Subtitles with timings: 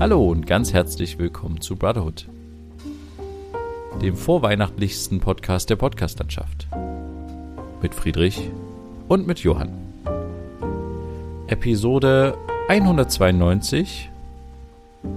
[0.00, 2.26] Hallo und ganz herzlich willkommen zu Brotherhood,
[4.00, 6.68] dem vorweihnachtlichsten Podcast der Podcastlandschaft.
[7.82, 8.50] Mit Friedrich
[9.08, 9.76] und mit Johann.
[11.48, 12.34] Episode
[12.70, 14.08] 192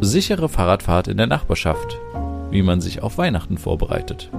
[0.01, 1.97] Sichere Fahrradfahrt in der Nachbarschaft,
[2.51, 4.31] wie man sich auf Weihnachten vorbereitet.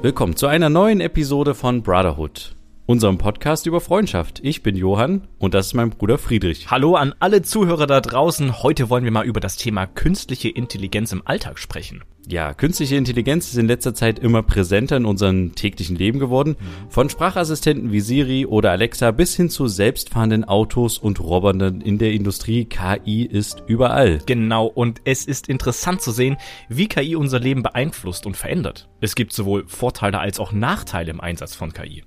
[0.00, 2.56] Willkommen zu einer neuen Episode von Brotherhood,
[2.86, 4.40] unserem Podcast über Freundschaft.
[4.42, 6.70] Ich bin Johann und das ist mein Bruder Friedrich.
[6.70, 8.62] Hallo an alle Zuhörer da draußen.
[8.62, 12.02] Heute wollen wir mal über das Thema künstliche Intelligenz im Alltag sprechen.
[12.28, 16.56] Ja, künstliche Intelligenz ist in letzter Zeit immer präsenter in unserem täglichen Leben geworden.
[16.88, 22.12] Von Sprachassistenten wie Siri oder Alexa bis hin zu selbstfahrenden Autos und Robotern in der
[22.12, 22.64] Industrie.
[22.64, 24.20] KI ist überall.
[24.26, 26.36] Genau, und es ist interessant zu sehen,
[26.68, 28.88] wie KI unser Leben beeinflusst und verändert.
[29.00, 32.04] Es gibt sowohl Vorteile als auch Nachteile im Einsatz von KI.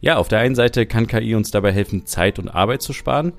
[0.00, 3.32] Ja, auf der einen Seite kann KI uns dabei helfen, Zeit und Arbeit zu sparen.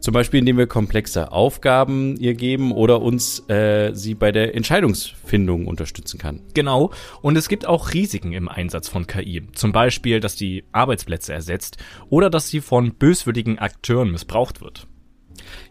[0.00, 5.66] Zum Beispiel, indem wir komplexe Aufgaben ihr geben oder uns äh, sie bei der Entscheidungsfindung
[5.66, 6.40] unterstützen kann.
[6.54, 9.42] Genau, und es gibt auch Risiken im Einsatz von KI.
[9.52, 11.76] Zum Beispiel, dass die Arbeitsplätze ersetzt
[12.08, 14.86] oder dass sie von böswilligen Akteuren missbraucht wird.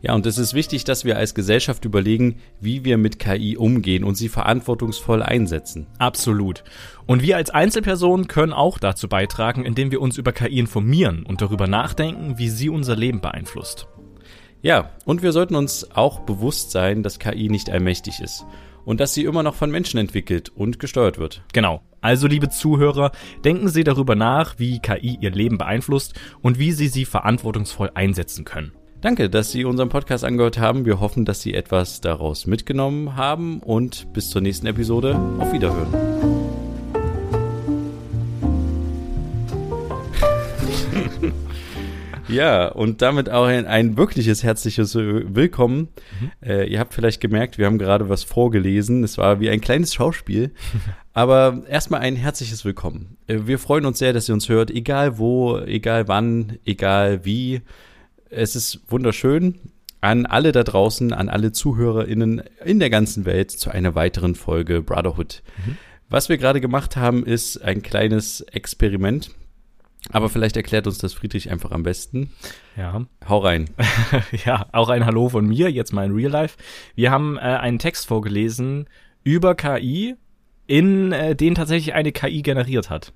[0.02, 4.03] Ja, und es ist wichtig, dass wir als Gesellschaft überlegen, wie wir mit KI umgehen
[4.03, 5.88] und sie verantwortungsvoll einsetzen.
[5.98, 6.64] Absolut.
[7.06, 11.42] Und wir als Einzelpersonen können auch dazu beitragen, indem wir uns über KI informieren und
[11.42, 13.88] darüber nachdenken, wie sie unser Leben beeinflusst.
[14.61, 18.45] Ja, und wir sollten uns auch bewusst sein, dass KI nicht allmächtig ist
[18.86, 21.44] und dass sie immer noch von Menschen entwickelt und gesteuert wird.
[21.54, 21.81] Genau.
[22.02, 23.11] Also, liebe Zuhörer,
[23.44, 28.45] denken Sie darüber nach, wie KI Ihr Leben beeinflusst und wie Sie sie verantwortungsvoll einsetzen
[28.45, 28.72] können.
[29.02, 30.86] Danke, dass Sie unseren Podcast angehört haben.
[30.86, 35.94] Wir hoffen, dass Sie etwas daraus mitgenommen haben und bis zur nächsten Episode auf Wiederhören.
[42.27, 45.88] Ja, und damit auch ein, ein wirkliches herzliches Willkommen.
[46.22, 46.31] Mhm.
[46.47, 49.04] Äh, ihr habt vielleicht gemerkt, wir haben gerade was vorgelesen.
[49.04, 50.52] Es war wie ein kleines Schauspiel.
[51.14, 53.17] Aber erstmal ein herzliches Willkommen.
[53.26, 57.61] Äh, wir freuen uns sehr, dass ihr uns hört, egal wo, egal wann, egal wie.
[58.30, 59.60] Es ist wunderschön.
[60.02, 64.82] An alle da draußen, an alle ZuhörerInnen in der ganzen Welt zu einer weiteren Folge
[64.82, 65.44] Brotherhood.
[65.66, 65.78] Mhm.
[66.10, 69.32] Was wir gerade gemacht haben, ist ein kleines Experiment.
[70.12, 72.32] Aber vielleicht erklärt uns das Friedrich einfach am besten.
[72.78, 73.06] Ja.
[73.28, 73.70] Hau rein.
[74.46, 76.58] ja, auch ein Hallo von mir, jetzt mal in Real Life.
[76.96, 78.88] Wir haben äh, einen Text vorgelesen
[79.23, 80.16] über KI,
[80.67, 83.11] in äh, den tatsächlich eine KI generiert hat.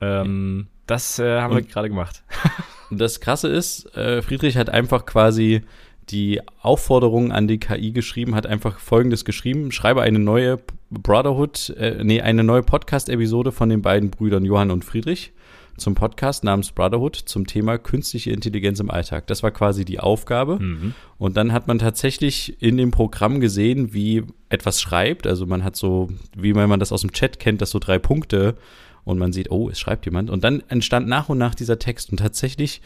[0.00, 2.24] Ähm, das äh, haben Und wir gerade gemacht.
[2.90, 5.62] das Krasse ist, äh, Friedrich hat einfach quasi
[6.10, 10.58] die Aufforderung an die KI geschrieben, hat einfach folgendes geschrieben: Schreibe eine neue
[10.90, 15.32] Brotherhood, äh, nee, eine neue Podcast-Episode von den beiden Brüdern Johann und Friedrich
[15.80, 19.26] zum Podcast namens Brotherhood zum Thema künstliche Intelligenz im Alltag.
[19.26, 20.58] Das war quasi die Aufgabe.
[20.60, 20.94] Mhm.
[21.18, 25.26] Und dann hat man tatsächlich in dem Programm gesehen, wie etwas schreibt.
[25.26, 28.56] Also man hat so, wie man das aus dem Chat kennt, dass so drei Punkte
[29.04, 30.30] und man sieht, oh, es schreibt jemand.
[30.30, 32.80] Und dann entstand nach und nach dieser Text und tatsächlich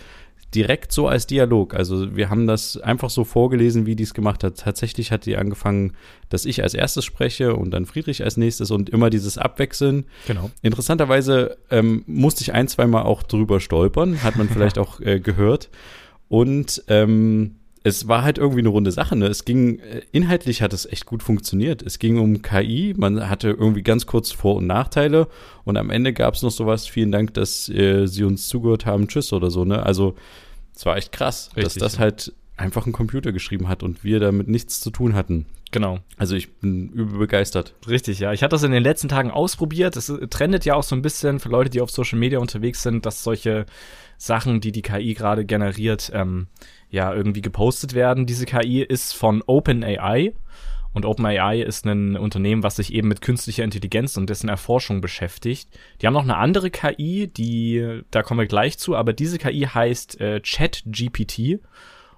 [0.54, 1.75] direkt so als Dialog.
[1.75, 4.58] Also wir haben das einfach so vorgelesen, wie die es gemacht hat.
[4.58, 5.94] Tatsächlich hat die angefangen,
[6.28, 10.04] dass ich als erstes spreche und dann Friedrich als nächstes und immer dieses Abwechseln.
[10.26, 10.50] Genau.
[10.62, 15.19] Interessanterweise ähm, musste ich ein, zwei Mal auch drüber stolpern, hat man vielleicht auch äh,
[15.19, 15.70] gehört.
[16.28, 19.14] Und ähm, es war halt irgendwie eine runde Sache.
[19.14, 19.26] Ne?
[19.26, 21.82] Es ging, äh, inhaltlich hat es echt gut funktioniert.
[21.82, 25.28] Es ging um KI, man hatte irgendwie ganz kurz Vor- und Nachteile
[25.64, 29.06] und am Ende gab es noch sowas, vielen Dank, dass äh, Sie uns zugehört haben,
[29.06, 29.66] tschüss oder so.
[29.66, 29.82] Ne?
[29.82, 30.16] Also
[30.74, 32.00] es war echt krass, Richtig, dass das ja.
[32.00, 35.44] halt einfach ein Computer geschrieben hat und wir damit nichts zu tun hatten.
[35.70, 35.98] Genau.
[36.16, 37.74] Also ich bin übel begeistert.
[37.88, 38.32] Richtig, ja.
[38.32, 39.96] Ich hatte das in den letzten Tagen ausprobiert.
[39.96, 43.04] Es trendet ja auch so ein bisschen für Leute, die auf Social Media unterwegs sind,
[43.04, 43.66] dass solche
[44.16, 46.46] Sachen, die die KI gerade generiert, ähm,
[46.94, 48.25] ja, irgendwie gepostet werden.
[48.25, 50.32] Diese KI ist von OpenAI.
[50.93, 55.69] Und OpenAI ist ein Unternehmen, was sich eben mit künstlicher Intelligenz und dessen Erforschung beschäftigt.
[56.00, 59.62] Die haben noch eine andere KI, die, da kommen wir gleich zu, aber diese KI
[59.62, 61.58] heißt äh, ChatGPT.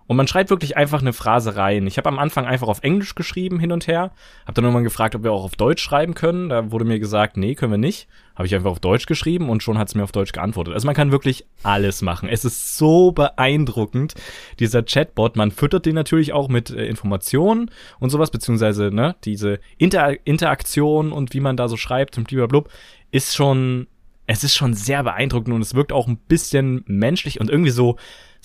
[0.06, 1.86] Und man schreibt wirklich einfach eine Phrase rein.
[1.86, 4.12] Ich habe am Anfang einfach auf Englisch geschrieben hin und her.
[4.42, 6.50] Habe dann irgendwann gefragt, ob wir auch auf Deutsch schreiben können.
[6.50, 8.08] Da wurde mir gesagt, nee, können wir nicht.
[8.36, 10.74] Habe ich einfach auf Deutsch geschrieben und schon hat es mir auf Deutsch geantwortet.
[10.74, 12.28] Also man kann wirklich alles machen.
[12.28, 14.14] Es ist so beeindruckend,
[14.60, 15.36] dieser Chatbot.
[15.36, 21.12] Man füttert den natürlich auch mit äh, Informationen und sowas, beziehungsweise ne, diese Inter Interaktion
[21.12, 22.64] und wie man da so schreibt und blablabla,
[23.10, 23.86] ist schon,
[24.26, 27.96] es ist schon sehr beeindruckend und es wirkt auch ein bisschen menschlich und irgendwie so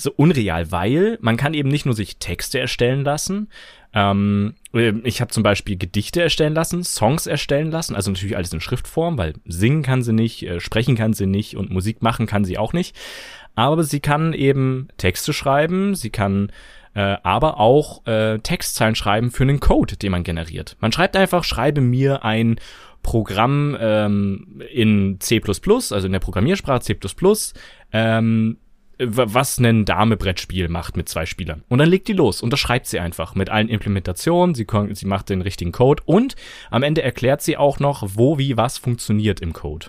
[0.02, 3.50] so unreal, weil man kann eben nicht nur sich Texte erstellen lassen.
[3.94, 4.56] Ähm,
[5.04, 9.18] ich habe zum Beispiel Gedichte erstellen lassen, Songs erstellen lassen, also natürlich alles in Schriftform,
[9.18, 12.58] weil singen kann sie nicht, äh, sprechen kann sie nicht und Musik machen kann sie
[12.58, 12.96] auch nicht.
[13.56, 16.52] Aber sie kann eben Texte schreiben, sie kann
[16.94, 20.78] äh, aber auch äh, Textzeilen schreiben für einen Code, den man generiert.
[20.80, 22.60] Man schreibt einfach, schreibe mir ein
[23.04, 26.98] Programm ähm, in C++, also in der Programmiersprache C++,
[27.94, 28.58] ähm,
[29.04, 31.64] was ein Dame-Brettspiel macht mit zwei Spielern.
[31.70, 34.56] Und dann legt die los und das schreibt sie einfach mit allen Implementationen.
[34.56, 36.36] Sie, sie macht den richtigen Code und
[36.70, 39.88] am Ende erklärt sie auch noch, wo, wie, was funktioniert im Code.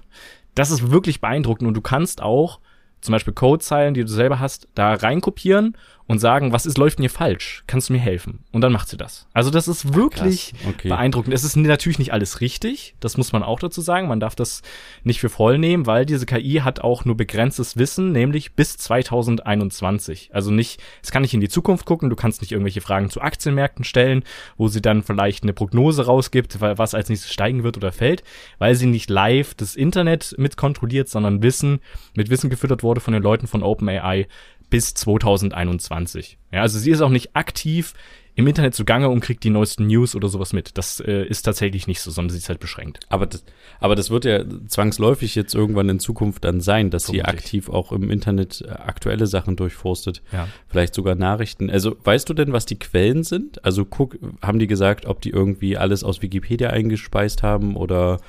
[0.55, 2.61] Das ist wirklich beeindruckend und du kannst auch
[3.01, 5.77] zum Beispiel Codezeilen, die du selber hast, da reinkopieren
[6.13, 7.65] und sagen, was ist, läuft mir falsch?
[7.67, 8.41] Kannst du mir helfen?
[8.53, 9.27] Und dann macht sie das.
[9.33, 10.91] Also das ist wirklich okay.
[10.91, 11.33] beeindruckend.
[11.33, 14.09] Es ist natürlich nicht alles richtig, das muss man auch dazu sagen.
[14.09, 14.61] Man darf das
[15.05, 20.29] nicht für voll nehmen, weil diese KI hat auch nur begrenztes Wissen, nämlich bis 2021.
[20.35, 23.23] Also nicht, es kann nicht in die Zukunft gucken, du kannst nicht irgendwelche Fragen zu
[23.23, 24.23] Aktienmärkten stellen,
[24.59, 28.23] wo sie dann vielleicht eine Prognose rausgibt, was als nächstes steigen wird oder fällt,
[28.59, 31.81] weil sie nicht live das Internet mit kontrolliert, sondern Wissen,
[32.15, 34.27] mit Wissen gefüttert wurde von den Leuten von OpenAI,
[34.73, 36.39] bis 2021.
[36.51, 37.93] Ja, also sie ist auch nicht aktiv
[38.35, 40.79] im Internet zugange und kriegt die neuesten News oder sowas mit.
[40.79, 43.01] Das äh, ist tatsächlich nicht so, sondern sie ist halt beschränkt.
[43.11, 43.45] Aber das,
[43.81, 47.93] aber das wird ja zwangsläufig jetzt irgendwann in Zukunft dann sein, dass sie aktiv auch
[47.93, 50.23] im Internet äh, aktuelle Sachen durchforstet.
[50.33, 50.49] Ja.
[50.69, 51.69] Vielleicht sogar Nachrichten.
[51.69, 53.63] Also weißt du denn, was die Quellen sind?
[53.67, 58.21] Also guck, haben die gesagt, ob die irgendwie alles aus Wikipedia eingespeist haben oder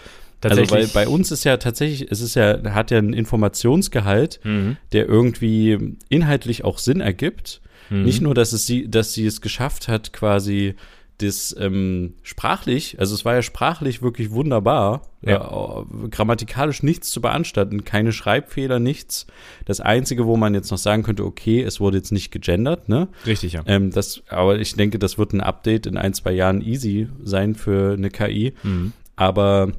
[0.51, 4.77] also weil bei uns ist ja tatsächlich, es ist ja, hat ja einen Informationsgehalt, mhm.
[4.91, 7.61] der irgendwie inhaltlich auch Sinn ergibt.
[7.89, 8.03] Mhm.
[8.03, 10.75] Nicht nur, dass es sie, dass sie es geschafft hat, quasi
[11.19, 15.81] das ähm, sprachlich, also es war ja sprachlich wirklich wunderbar, ja.
[15.81, 19.27] äh, grammatikalisch nichts zu beanstanden, keine Schreibfehler, nichts.
[19.65, 23.09] Das Einzige, wo man jetzt noch sagen könnte, okay, es wurde jetzt nicht gegendert, ne?
[23.25, 23.63] Richtig, ja.
[23.67, 27.55] Ähm, das, aber ich denke, das wird ein Update in ein, zwei Jahren easy sein
[27.55, 28.53] für eine KI.
[28.63, 28.93] Mhm.
[29.15, 29.71] Aber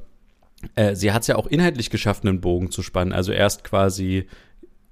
[0.75, 3.13] äh, sie hat es ja auch inhaltlich geschafft, einen Bogen zu spannen.
[3.13, 4.27] Also erst quasi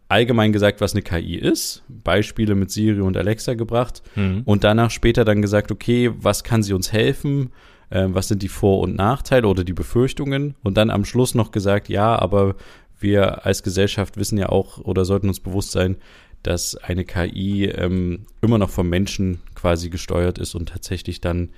[0.08, 4.42] allgemein gesagt, was eine KI ist, Beispiele mit Siri und Alexa gebracht mhm.
[4.44, 7.50] und danach später dann gesagt, okay, was kann sie uns helfen?
[7.88, 10.54] Äh, was sind die Vor- und Nachteile oder die Befürchtungen?
[10.62, 12.56] Und dann am Schluss noch gesagt, ja, aber
[12.98, 15.96] wir als Gesellschaft wissen ja auch oder sollten uns bewusst sein,
[16.42, 21.50] dass eine KI ähm, immer noch vom Menschen quasi gesteuert ist und tatsächlich dann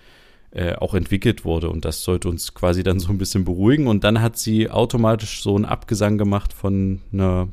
[0.55, 1.69] äh, auch entwickelt wurde.
[1.69, 3.87] Und das sollte uns quasi dann so ein bisschen beruhigen.
[3.89, 7.49] Und dann hat sie automatisch so einen Abgesang gemacht von einer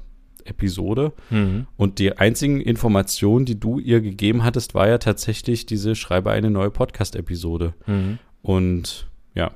[0.46, 1.14] Episode.
[1.30, 1.68] Mhm.
[1.78, 6.52] Und die einzigen Informationen, die du ihr gegeben hattest, war ja tatsächlich diese Schreibe eine
[6.52, 7.74] neue Podcast-Episode.
[7.88, 8.20] Mhm.
[8.42, 9.52] Und ja,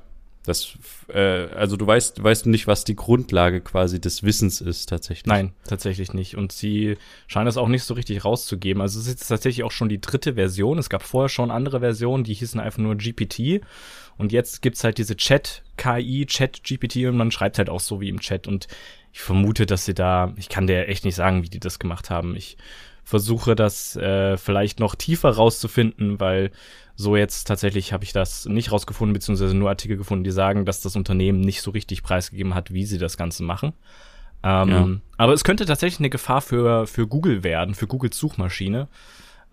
[0.46, 0.78] das,
[1.08, 5.26] äh, also du weißt, weißt nicht, was die Grundlage quasi des Wissens ist tatsächlich.
[5.26, 6.38] Nein, tatsächlich nicht.
[6.38, 6.98] Und sie
[7.28, 8.82] scheinen es auch nicht so richtig rauszugeben.
[8.82, 10.78] Also es ist jetzt tatsächlich auch schon die dritte Version.
[10.78, 13.62] Es gab vorher schon andere Versionen, die hießen einfach nur GPT.
[14.18, 18.20] Und jetzt gibt's halt diese Chat-KI, Chat-GPT und man schreibt halt auch so wie im
[18.20, 18.48] Chat.
[18.48, 18.68] Und
[19.12, 22.10] ich vermute, dass sie da, ich kann dir echt nicht sagen, wie die das gemacht
[22.10, 22.36] haben.
[22.36, 22.58] Ich
[23.06, 26.52] versuche das äh, vielleicht noch tiefer rauszufinden, weil
[26.96, 30.82] so jetzt tatsächlich habe ich das nicht rausgefunden, beziehungsweise nur Artikel gefunden, die sagen, dass
[30.82, 33.74] das Unternehmen nicht so richtig preisgegeben hat, wie sie das Ganze machen.
[34.44, 34.88] Ähm, ja.
[35.18, 38.88] Aber es könnte tatsächlich eine Gefahr für, für Google werden, für Googles Suchmaschine.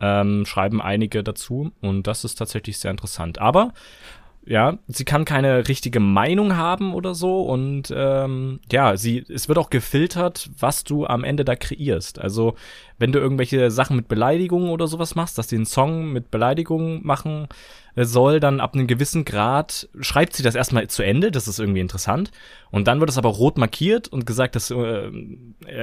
[0.00, 3.38] Ähm, schreiben einige dazu und das ist tatsächlich sehr interessant.
[3.38, 3.72] Aber
[4.44, 9.56] ja, sie kann keine richtige Meinung haben oder so und ähm, ja, sie es wird
[9.56, 12.20] auch gefiltert, was du am Ende da kreierst.
[12.20, 12.56] Also
[12.98, 17.06] wenn du irgendwelche Sachen mit Beleidigungen oder sowas machst, dass sie einen Song mit Beleidigungen
[17.06, 17.46] machen
[17.94, 21.60] äh, soll, dann ab einem gewissen Grad schreibt sie das erstmal zu Ende, das ist
[21.60, 22.32] irgendwie interessant
[22.72, 25.10] und dann wird es aber rot markiert und gesagt, dass äh,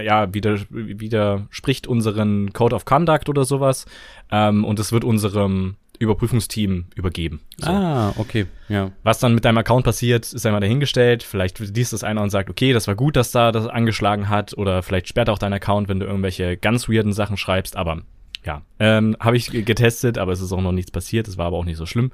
[0.04, 3.86] ja wieder widerspricht unseren Code of Conduct oder sowas
[4.32, 7.41] ähm, und es wird unserem Überprüfungsteam übergeben.
[7.58, 7.70] So.
[7.70, 8.91] Ah, okay, ja.
[9.03, 11.24] Was dann mit deinem Account passiert, ist einmal dahingestellt.
[11.24, 14.58] Vielleicht liest es einer und sagt, okay, das war gut, dass da das angeschlagen hat.
[14.58, 17.75] Oder vielleicht sperrt auch dein Account, wenn du irgendwelche ganz weirden Sachen schreibst.
[17.75, 18.01] Aber
[18.46, 21.27] ja, ähm, habe ich getestet, aber es ist auch noch nichts passiert.
[21.27, 22.12] Es war aber auch nicht so schlimm.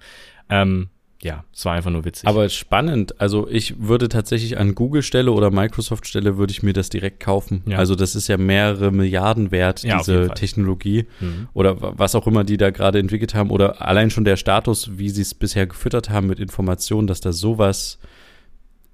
[0.49, 0.89] Ähm,
[1.25, 2.29] ja, es war einfach nur witzig.
[2.29, 3.19] Aber spannend.
[3.19, 7.19] Also ich würde tatsächlich an Google Stelle oder Microsoft Stelle würde ich mir das direkt
[7.19, 7.63] kaufen.
[7.65, 7.79] Ja.
[7.79, 11.47] Also das ist ja mehrere Milliarden wert, ja, diese Technologie mhm.
[11.53, 15.09] oder was auch immer die da gerade entwickelt haben oder allein schon der Status, wie
[15.09, 17.97] sie es bisher gefüttert haben mit Informationen, dass da sowas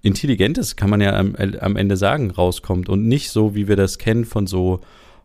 [0.02, 3.98] Intelligentes, kann man ja am, am Ende sagen, rauskommt und nicht so, wie wir das
[3.98, 4.80] kennen von so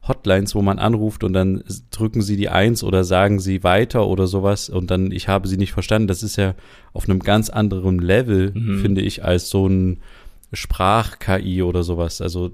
[0.08, 4.26] Hotlines, wo man anruft und dann drücken sie die Eins oder sagen sie weiter oder
[4.26, 6.08] sowas und dann, ich habe sie nicht verstanden.
[6.08, 6.54] Das ist ja
[6.92, 8.80] auf einem ganz anderen Level, mhm.
[8.80, 10.00] finde ich, als so ein
[10.52, 12.20] Sprach-KI oder sowas.
[12.20, 12.50] Also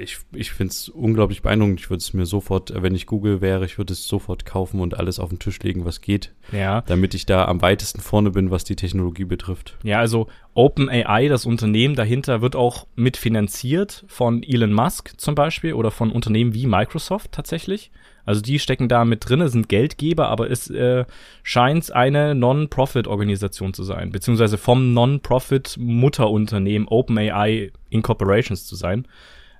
[0.00, 1.80] ich, ich finde es unglaublich beeindruckend.
[1.80, 4.98] Ich würde es mir sofort, wenn ich Google wäre, ich würde es sofort kaufen und
[4.98, 6.32] alles auf den Tisch legen, was geht.
[6.50, 6.80] Ja.
[6.82, 9.76] Damit ich da am weitesten vorne bin, was die Technologie betrifft.
[9.82, 15.90] Ja, also OpenAI, das Unternehmen dahinter, wird auch mitfinanziert von Elon Musk zum Beispiel oder
[15.90, 17.90] von Unternehmen wie Microsoft tatsächlich.
[18.24, 21.04] Also die stecken da mit drin, sind Geldgeber, aber es äh,
[21.42, 29.06] scheint eine Non-Profit-Organisation zu sein, beziehungsweise vom Non-Profit-Mutterunternehmen OpenAI Incorporations zu sein.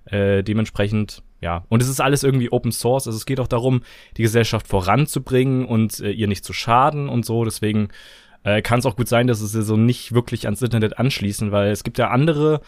[0.07, 1.65] Äh, dementsprechend, ja.
[1.69, 3.07] Und es ist alles irgendwie Open Source.
[3.07, 3.83] Also es geht auch darum,
[4.17, 7.45] die Gesellschaft voranzubringen und äh, ihr nicht zu schaden und so.
[7.45, 7.89] Deswegen
[8.45, 11.71] äh, kann es auch gut sein, dass es so nicht wirklich ans Internet anschließen, weil
[11.71, 12.61] es gibt ja andere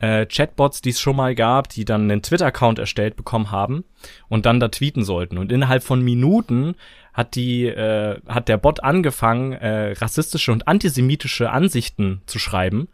[0.00, 3.84] äh, Chatbots, die es schon mal gab, die dann einen Twitter-Account erstellt bekommen haben
[4.28, 5.38] und dann da tweeten sollten.
[5.38, 6.74] Und innerhalb von Minuten
[7.12, 12.88] hat die, äh, hat der Bot angefangen, äh, rassistische und antisemitische Ansichten zu schreiben,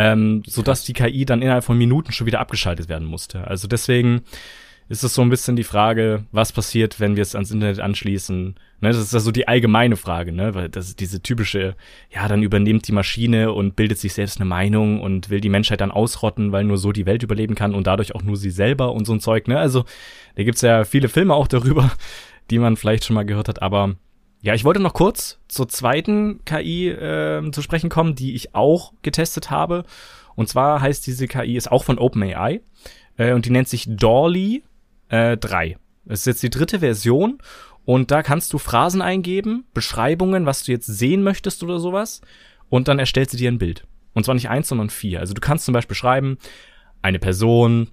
[0.00, 3.46] ähm, sodass die KI dann innerhalb von Minuten schon wieder abgeschaltet werden musste.
[3.46, 4.22] Also deswegen
[4.88, 8.54] ist es so ein bisschen die Frage, was passiert, wenn wir es ans Internet anschließen.
[8.80, 10.54] Ne, das ist also die allgemeine Frage, ne?
[10.54, 11.76] Weil das ist diese typische,
[12.10, 15.82] ja, dann übernimmt die Maschine und bildet sich selbst eine Meinung und will die Menschheit
[15.82, 18.92] dann ausrotten, weil nur so die Welt überleben kann und dadurch auch nur sie selber
[18.92, 19.58] und so ein Zeug, ne?
[19.58, 19.84] Also,
[20.34, 21.92] da gibt's ja viele Filme auch darüber,
[22.50, 23.96] die man vielleicht schon mal gehört hat, aber
[24.42, 28.92] ja, ich wollte noch kurz zur zweiten KI äh, zu sprechen kommen, die ich auch
[29.02, 29.84] getestet habe.
[30.34, 32.60] Und zwar heißt diese KI, ist auch von OpenAI
[33.18, 34.62] äh, und die nennt sich Dolly
[35.08, 35.76] äh, 3.
[36.06, 37.38] Das ist jetzt die dritte Version
[37.84, 42.22] und da kannst du Phrasen eingeben, Beschreibungen, was du jetzt sehen möchtest oder sowas
[42.70, 43.86] und dann erstellt sie dir ein Bild.
[44.14, 45.20] Und zwar nicht eins, sondern vier.
[45.20, 46.38] Also du kannst zum Beispiel schreiben,
[47.02, 47.88] eine Person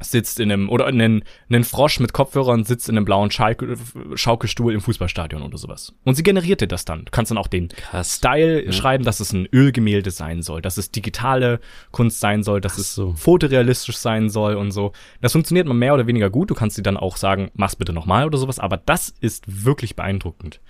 [0.00, 3.76] sitzt in einem, oder einen, einen Frosch mit Kopfhörern sitzt in einem blauen Schaukel,
[4.14, 5.94] Schaukelstuhl im Fußballstadion oder sowas.
[6.04, 7.04] Und sie generiert dir das dann.
[7.04, 8.14] Du kannst dann auch den Krass.
[8.16, 8.72] Style Ja.
[8.72, 12.78] schreiben, dass es ein Ölgemälde sein soll, dass es digitale Kunst sein soll, dass Ach
[12.78, 13.12] es so.
[13.14, 14.92] fotorealistisch sein soll und so.
[15.20, 16.50] Das funktioniert mal mehr oder weniger gut.
[16.50, 19.96] Du kannst sie dann auch sagen, mach's bitte nochmal oder sowas, aber das ist wirklich
[19.96, 20.60] beeindruckend,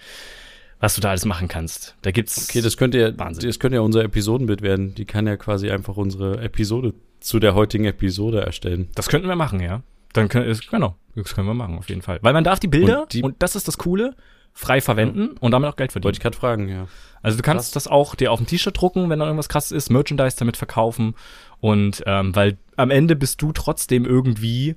[0.81, 1.97] was du da alles machen kannst.
[2.03, 2.49] Da gibt's.
[2.49, 3.47] Okay, das könnte ja, Wahnsinn.
[3.47, 4.95] das könnte ja unser Episodenbild werden.
[4.95, 8.89] Die kann ja quasi einfach unsere Episode zu der heutigen Episode erstellen.
[8.95, 9.83] Das könnten wir machen, ja.
[10.13, 12.19] Dann können, genau, das können wir machen, auf jeden Fall.
[12.23, 14.15] Weil man darf die Bilder, Und und, die- das ist das Coole,
[14.55, 16.07] frei verwenden und damit auch Geld verdienen.
[16.09, 16.89] Wollte ich gerade fragen, ja.
[17.23, 19.91] Also du kannst das auch dir auf ein T-Shirt drucken, wenn da irgendwas krasses ist,
[19.91, 21.15] Merchandise damit verkaufen
[21.61, 24.77] und ähm, weil am Ende bist du trotzdem irgendwie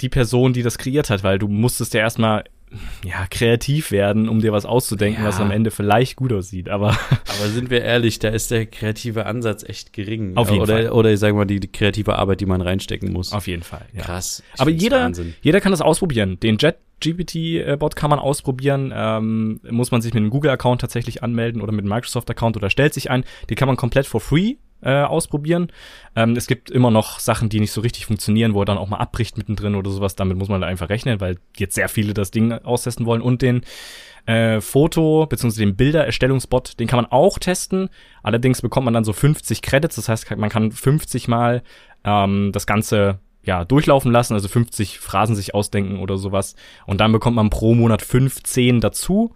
[0.00, 2.44] die Person, die das kreiert hat, weil du musstest ja erstmal
[3.04, 5.28] ja kreativ werden, um dir was auszudenken, Ja.
[5.28, 6.68] was am Ende vielleicht gut aussieht.
[6.68, 6.88] Aber
[7.38, 10.36] Aber sind wir ehrlich, da ist der kreative Ansatz echt gering.
[10.36, 10.90] Auf jeden oder, Fall.
[10.92, 13.32] Oder ich sage mal, die, die kreative Arbeit, die man reinstecken muss.
[13.32, 13.86] auf jeden Fall.
[13.92, 14.02] Ja.
[14.02, 14.42] Krass.
[14.54, 15.34] Ich Aber jeder, Wahnsinn.
[15.42, 16.38] jeder kann das ausprobieren.
[16.40, 18.92] Den Jet-GPT-Bot kann man ausprobieren.
[18.94, 22.94] Ähm, muss man sich mit einem Google-Account tatsächlich anmelden oder mit einem Microsoft-Account oder stellt
[22.94, 23.24] sich ein.
[23.50, 25.72] Die kann man komplett for free äh, ausprobieren.
[26.14, 28.88] Ähm, es gibt immer noch Sachen, die nicht so richtig funktionieren, wo er dann auch
[28.88, 30.16] mal abbricht mittendrin oder sowas.
[30.16, 33.22] Damit muss man einfach rechnen, weil jetzt sehr viele das Ding austesten wollen.
[33.22, 33.62] Und den
[34.26, 35.60] äh, Foto- bzw.
[35.60, 37.88] den Bildererstellungsbot, den kann man auch testen.
[38.22, 39.96] Allerdings bekommt man dann so 50 Credits.
[39.96, 41.62] Das heißt, man kann 50 Mal
[42.04, 46.54] ähm, das Ganze ja, durchlaufen lassen, also 50 Phrasen sich ausdenken oder sowas.
[46.86, 49.34] Und dann bekommt man pro Monat 15 dazu.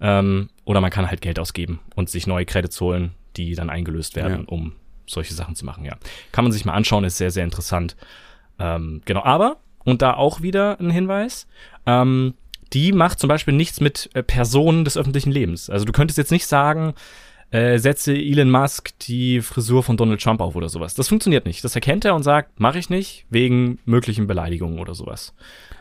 [0.00, 4.16] Ähm, oder man kann halt Geld ausgeben und sich neue Credits holen, die dann eingelöst
[4.16, 4.48] werden, Ja.
[4.48, 4.72] um
[5.06, 5.96] solche Sachen zu machen, ja.
[6.32, 7.96] Kann man sich mal anschauen, ist sehr, sehr interessant.
[8.58, 11.46] Ähm, genau, aber, und da auch wieder ein Hinweis,
[11.86, 12.34] ähm,
[12.72, 15.70] die macht zum Beispiel nichts mit äh, Personen des öffentlichen Lebens.
[15.70, 16.94] Also du könntest jetzt nicht sagen,
[17.52, 20.94] äh, setze Elon Musk die Frisur von Donald Trump auf oder sowas.
[20.94, 21.62] Das funktioniert nicht.
[21.62, 25.32] Das erkennt er und sagt, mache ich nicht, wegen möglichen Beleidigungen oder sowas.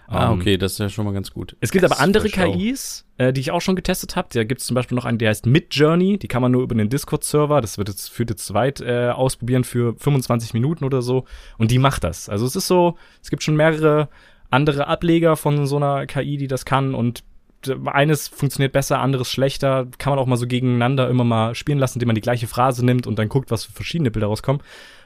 [0.07, 1.55] Ah, Ähm, okay, das ist ja schon mal ganz gut.
[1.61, 2.29] es gibt Das aber andere.
[2.29, 4.27] KIs, äh, die ich auch schon getestet habe.
[4.31, 6.17] Da gibt es zum Beispiel noch einen, der heißt Midjourney.
[6.19, 9.09] Die kann man nur über den Discord-Server, das wird jetzt, führt jetzt zu weit, äh,
[9.09, 11.25] ausprobieren für 25 Minuten oder so.
[11.57, 12.29] Und die macht das.
[12.29, 14.09] Also es ist so, es gibt schon mehrere
[14.51, 16.93] andere Ableger von so einer KI, die das kann.
[16.93, 17.23] Und
[17.65, 19.87] d- eines funktioniert besser, anderes schlechter.
[19.97, 22.85] Kann man auch mal so gegeneinander immer mal spielen lassen, indem man die gleiche Phrase
[22.85, 24.61] nimmt und dann guckt, was für verschiedene Bilder rauskommen.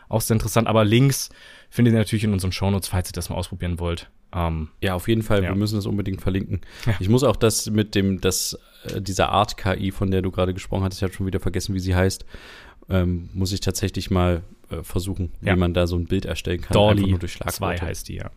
[0.10, 0.68] Auch sehr interessant.
[0.68, 1.29] Aber Links
[1.70, 4.10] findet ihr natürlich in unseren Shownotes, falls ihr das mal ausprobieren wollt.
[4.33, 5.43] Ähm, Ja, auf jeden Fall.
[5.43, 5.50] Ja.
[5.50, 6.62] Wir müssen das unbedingt verlinken.
[6.86, 6.93] Ja.
[7.00, 8.57] Ich muss auch das mit dem, das,
[8.93, 11.74] äh, dieser Art KI, von der du gerade gesprochen hattest, ich habe schon wieder vergessen,
[11.75, 12.25] wie sie heißt,
[12.89, 15.55] ähm, muss ich tatsächlich mal äh, versuchen, Ja.
[15.55, 16.77] wie man da so ein Bild erstellen kann.
[16.77, 17.81] einfach Dolly nur durch 2 Schlagworte.
[17.86, 18.29] heißt die, ja.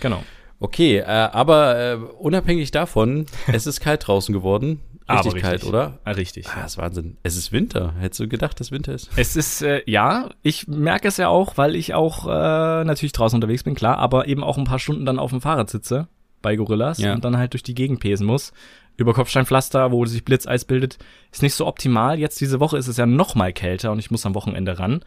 [0.00, 0.22] Genau.
[0.60, 4.80] Okay, äh, aber äh, unabhängig davon, es ist kalt draußen geworden.
[5.08, 5.98] Richtig, kalt, oder?
[6.04, 6.46] Ah, richtig.
[6.48, 7.16] Ah, ist Wahnsinn.
[7.22, 7.94] Es ist Winter.
[7.98, 9.10] Hättest du gedacht, dass Winter ist?
[9.16, 13.36] Es ist, äh, ja, ich merke es ja auch, weil ich auch äh, natürlich draußen
[13.36, 16.08] unterwegs bin, klar, aber eben auch ein paar Stunden dann auf dem Fahrrad sitze
[16.40, 17.14] bei Gorillas Ja.
[17.14, 18.52] und dann halt durch die Gegend pesen muss.
[18.96, 20.98] Über Kopfsteinpflaster, wo sich Blitzeis bildet,
[21.30, 22.18] ist nicht so optimal.
[22.18, 25.02] Jetzt diese Woche ist es ja noch mal kälter und ich muss am Wochenende ran.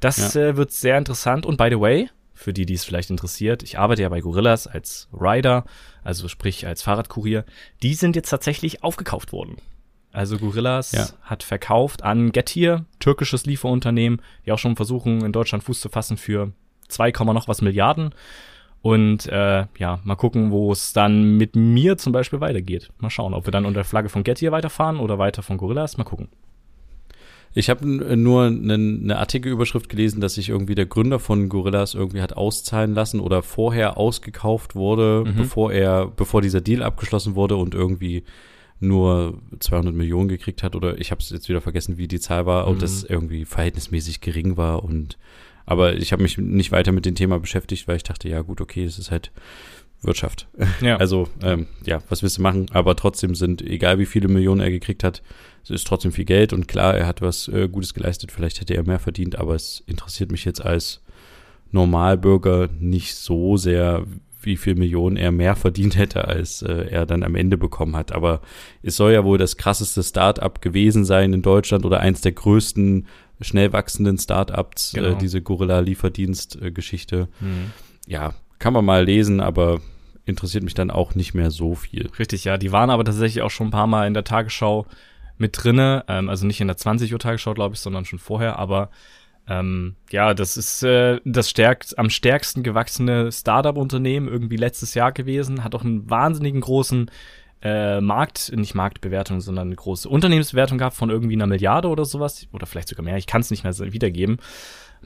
[0.00, 1.46] Das äh, wird sehr interessant.
[1.46, 3.62] Und by the way, für die, die es vielleicht interessiert.
[3.62, 5.64] Ich arbeite ja bei Gorillas als Rider,
[6.02, 7.44] also sprich als Fahrradkurier.
[7.82, 9.56] Die sind jetzt tatsächlich aufgekauft worden.
[10.12, 11.08] Also Gorillas ja.
[11.22, 16.18] hat verkauft an Getir, türkisches Lieferunternehmen, die auch schon versuchen, in Deutschland Fuß zu fassen
[16.18, 16.52] für
[16.88, 18.14] 2, noch was Milliarden.
[18.82, 22.90] Und äh, ja, mal gucken, wo es dann mit mir zum Beispiel weitergeht.
[22.98, 25.96] Mal schauen, ob wir dann unter Flagge von Getir weiterfahren oder weiter von Gorillas.
[25.96, 26.28] Mal gucken.
[27.54, 32.22] Ich habe nur eine, eine Artikelüberschrift gelesen, dass sich irgendwie der Gründer von Gorillas irgendwie
[32.22, 35.36] hat auszahlen lassen oder vorher ausgekauft wurde, mhm.
[35.36, 38.24] bevor er, bevor dieser Deal abgeschlossen wurde und irgendwie
[38.80, 42.46] nur 200 Millionen gekriegt hat oder ich habe es jetzt wieder vergessen, wie die Zahl
[42.46, 42.72] war mhm.
[42.72, 45.18] und das irgendwie verhältnismäßig gering war und
[45.64, 48.60] aber ich habe mich nicht weiter mit dem Thema beschäftigt, weil ich dachte, ja gut,
[48.60, 49.30] okay, es ist halt
[50.02, 50.48] Wirtschaft.
[50.80, 50.96] Ja.
[51.02, 52.66] Also ähm, ja, was willst du machen?
[52.72, 55.22] Aber trotzdem sind, egal wie viele Millionen er gekriegt hat,
[55.64, 58.32] es ist trotzdem viel Geld und klar, er hat was äh, Gutes geleistet.
[58.32, 61.02] Vielleicht hätte er mehr verdient, aber es interessiert mich jetzt als
[61.70, 64.04] Normalbürger nicht so sehr,
[64.42, 68.12] wie viel Millionen er mehr verdient hätte, als äh, er dann am Ende bekommen hat.
[68.12, 68.40] Aber
[68.82, 73.06] es soll ja wohl das krasseste Start-up gewesen sein in Deutschland oder eins der größten
[73.40, 75.12] schnell wachsenden Start-ups, äh, genau.
[75.14, 77.28] äh, diese Gorilla-Lieferdienst-Geschichte.
[77.40, 77.72] Mhm.
[78.06, 79.80] Ja, kann man mal lesen, aber
[80.24, 82.10] interessiert mich dann auch nicht mehr so viel.
[82.18, 82.58] Richtig, ja.
[82.58, 84.86] Die waren aber tatsächlich auch schon ein paar Mal in der Tagesschau
[85.38, 86.04] mit drinne.
[86.08, 88.58] Ähm, also nicht in der 20 Uhr Tagesschau, glaube ich, sondern schon vorher.
[88.58, 88.90] Aber
[89.48, 95.64] ähm, ja, das ist äh, das stärkt, am stärksten gewachsene Startup-Unternehmen irgendwie letztes Jahr gewesen.
[95.64, 97.10] Hat auch einen wahnsinnigen großen
[97.62, 102.46] äh, Markt, nicht Marktbewertung, sondern eine große Unternehmensbewertung gehabt von irgendwie einer Milliarde oder sowas.
[102.52, 103.16] Oder vielleicht sogar mehr.
[103.16, 104.38] Ich kann es nicht mehr wiedergeben.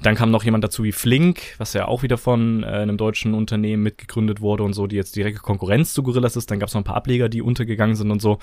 [0.02, 3.34] Dann kam noch jemand dazu wie Flink, was ja auch wieder von äh, einem deutschen
[3.34, 6.50] Unternehmen mitgegründet wurde und so, die jetzt direkte Konkurrenz zu Gorillas ist.
[6.50, 8.38] Dann gab es noch ein paar Ableger, die untergegangen sind und so.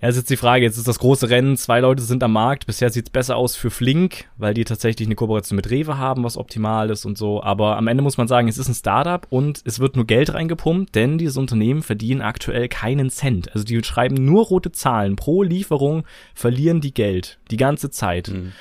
[0.00, 2.66] Ja, ist jetzt die Frage, jetzt ist das große Rennen, zwei Leute sind am Markt,
[2.66, 6.36] bisher sieht's besser aus für Flink, weil die tatsächlich eine Kooperation mit Rewe haben, was
[6.36, 9.60] optimal ist und so, aber am Ende muss man sagen, es ist ein Startup und
[9.64, 13.52] es wird nur Geld reingepumpt, denn dieses Unternehmen verdienen aktuell keinen Cent.
[13.52, 18.28] Also die schreiben nur rote Zahlen, pro Lieferung verlieren die Geld, die ganze Zeit.
[18.28, 18.52] Mhm.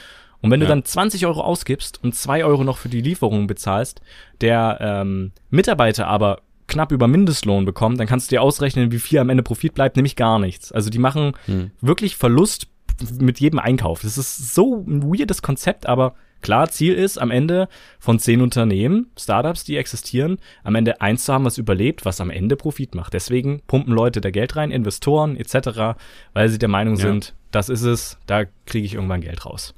[0.42, 0.68] Und wenn ja.
[0.68, 4.02] du dann 20 Euro ausgibst und 2 Euro noch für die Lieferung bezahlst,
[4.42, 9.20] der ähm, Mitarbeiter aber knapp über Mindestlohn bekommt, dann kannst du dir ausrechnen, wie viel
[9.20, 10.72] am Ende Profit bleibt, nämlich gar nichts.
[10.72, 11.72] Also die machen hm.
[11.82, 12.68] wirklich Verlust
[13.20, 14.02] mit jedem Einkauf.
[14.02, 17.68] Das ist so ein weirdes Konzept, aber klar, Ziel ist am Ende
[18.00, 22.30] von zehn Unternehmen, Startups, die existieren, am Ende eins zu haben, was überlebt, was am
[22.30, 23.14] Ende Profit macht.
[23.14, 25.98] Deswegen pumpen Leute da Geld rein, Investoren etc.,
[26.34, 27.02] weil sie der Meinung ja.
[27.02, 29.76] sind, das ist es, da kriege ich irgendwann Geld raus.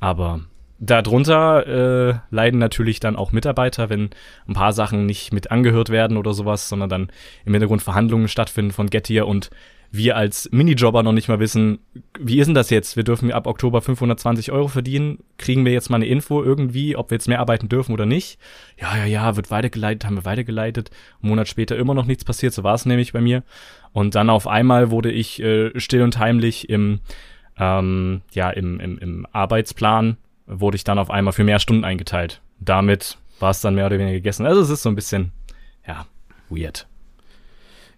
[0.00, 0.40] Aber
[0.78, 4.10] darunter äh, leiden natürlich dann auch Mitarbeiter, wenn
[4.46, 7.08] ein paar Sachen nicht mit angehört werden oder sowas, sondern dann
[7.44, 9.50] im Hintergrund Verhandlungen stattfinden von Gettier und
[9.90, 11.78] wir als Minijobber noch nicht mal wissen,
[12.18, 12.96] wie ist denn das jetzt?
[12.96, 15.18] Wir dürfen ab Oktober 520 Euro verdienen.
[15.38, 18.38] Kriegen wir jetzt mal eine Info irgendwie, ob wir jetzt mehr arbeiten dürfen oder nicht?
[18.80, 20.90] Ja, ja, ja, wird weitergeleitet, haben wir weitergeleitet.
[21.22, 23.42] Einen Monat später immer noch nichts passiert, so war es nämlich bei mir.
[23.92, 27.00] Und dann auf einmal wurde ich äh, still und heimlich im
[27.58, 30.16] ähm, ja, im, im, im Arbeitsplan
[30.46, 32.40] wurde ich dann auf einmal für mehr Stunden eingeteilt.
[32.60, 34.46] Damit war es dann mehr oder weniger gegessen.
[34.46, 35.32] Also es ist so ein bisschen,
[35.86, 36.06] ja,
[36.48, 36.86] weird.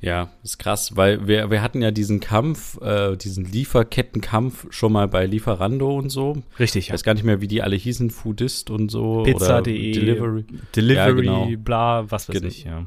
[0.00, 5.08] Ja, ist krass, weil wir, wir hatten ja diesen Kampf, äh, diesen Lieferkettenkampf schon mal
[5.08, 6.36] bei Lieferando und so.
[6.60, 6.86] Richtig.
[6.86, 9.24] Ich weiß gar nicht mehr, wie die alle hießen, Foodist und so.
[9.24, 10.44] Pizza.de, Delivery.
[10.76, 11.48] Delivery, ja, genau.
[11.58, 12.86] bla, was weiß Gen ich, ja.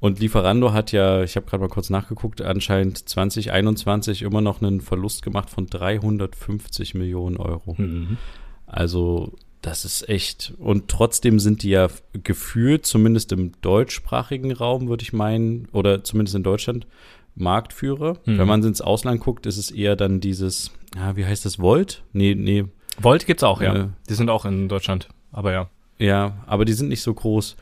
[0.00, 4.80] Und Lieferando hat ja, ich habe gerade mal kurz nachgeguckt, anscheinend 2021 immer noch einen
[4.80, 7.74] Verlust gemacht von 350 Millionen Euro.
[7.76, 8.16] Mhm.
[8.66, 9.32] Also
[9.62, 10.54] das ist echt.
[10.58, 16.36] Und trotzdem sind die ja gefühlt, zumindest im deutschsprachigen Raum, würde ich meinen, oder zumindest
[16.36, 16.86] in Deutschland,
[17.34, 18.18] Marktführer.
[18.24, 18.38] Mhm.
[18.38, 22.02] Wenn man ins Ausland guckt, ist es eher dann dieses, ja, wie heißt das, Volt?
[22.12, 22.66] Nee, nee.
[23.00, 23.74] Volt gibt's auch, ja.
[23.74, 25.70] Äh, die sind auch in Deutschland, aber ja.
[25.98, 27.56] Ja, aber die sind nicht so groß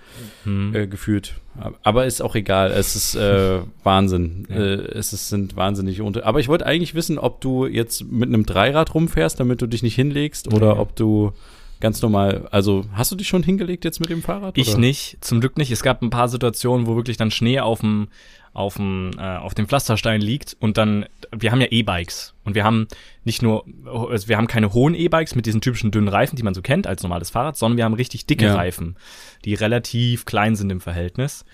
[0.45, 0.75] hm.
[0.75, 1.35] äh, gefühlt.
[1.83, 2.71] Aber ist auch egal.
[2.71, 4.47] Es ist äh, Wahnsinn.
[4.51, 4.57] Ja.
[4.57, 6.27] Äh, es ist, sind wahnsinnig unter.
[6.27, 9.83] Aber ich wollte eigentlich wissen, ob du jetzt mit einem Dreirad rumfährst, damit du dich
[9.83, 10.79] nicht hinlegst, oder ja.
[10.79, 11.33] ob du
[11.81, 12.47] ganz normal.
[12.51, 14.59] Also hast du dich schon hingelegt jetzt mit dem Fahrrad?
[14.59, 14.79] Ich oder?
[14.79, 15.71] nicht, zum Glück nicht.
[15.71, 18.09] Es gab ein paar Situationen, wo wirklich dann Schnee auf dem
[18.57, 22.65] auf dem, äh, auf dem Pflasterstein liegt und dann, wir haben ja E-Bikes und wir
[22.65, 22.89] haben
[23.23, 26.55] nicht nur, also wir haben keine hohen E-Bikes mit diesen typischen dünnen Reifen, die man
[26.55, 28.55] so kennt als normales Fahrrad, sondern wir haben richtig dicke ja.
[28.55, 28.97] Reifen,
[29.45, 31.45] die relativ klein sind im Verhältnis.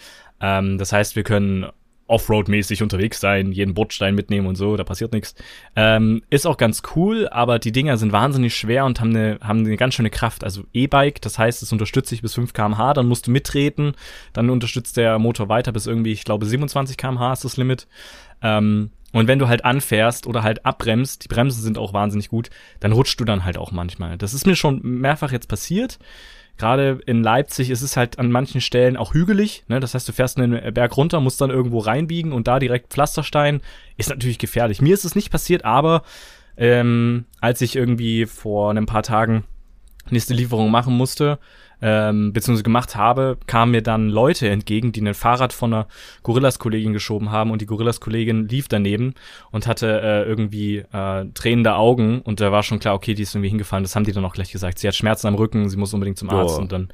[0.41, 1.67] Ähm, das heißt, wir können
[2.13, 5.35] Offroad-mäßig unterwegs sein, jeden Bordstein mitnehmen und so, da passiert nichts.
[5.75, 9.61] Ähm, ist auch ganz cool, aber die Dinger sind wahnsinnig schwer und haben eine, haben
[9.61, 10.45] eine ganz schöne Kraft.
[10.45, 13.95] Also E-Bike, das heißt, es unterstützt sich bis 5 kmh, dann musst du mitreten,
[14.33, 17.89] dann unterstützt der Motor weiter bis irgendwie, ich glaube, 27 kmh ist das Limit.
[18.43, 22.51] Ähm, und wenn du halt anfährst oder halt abbremst, die Bremsen sind auch wahnsinnig gut,
[22.81, 24.17] dann rutscht du dann halt auch manchmal.
[24.17, 25.99] Das ist mir schon mehrfach jetzt passiert
[26.59, 29.65] gerade in Leipzig ist es halt an manchen Stellen auch hügelig.
[29.69, 29.81] Ne?
[29.81, 33.61] Das heißt, du fährst einen Berg runter, musst dann irgendwo reinbiegen und da direkt Pflasterstein.
[33.97, 34.81] Ist natürlich gefährlich.
[34.81, 36.03] Mir ist es nicht passiert, aber
[36.57, 39.45] ähm, als ich irgendwie vor ein paar Tagen
[40.11, 41.39] nächste Lieferung machen musste,
[41.83, 45.89] ähm, beziehungsweise gemacht habe, kamen mir dann Leute entgegen, die ein Fahrrad von einer
[46.23, 49.15] Gorillas-Kollegin geschoben haben und die Gorillas-Kollegin lief daneben
[49.51, 53.35] und hatte äh, irgendwie äh, tränende Augen und da war schon klar, okay, die ist
[53.35, 53.83] irgendwie hingefallen.
[53.83, 54.79] Das haben die dann auch gleich gesagt.
[54.79, 56.63] Sie hat Schmerzen am Rücken, sie muss unbedingt zum Arzt oh.
[56.63, 56.89] und dann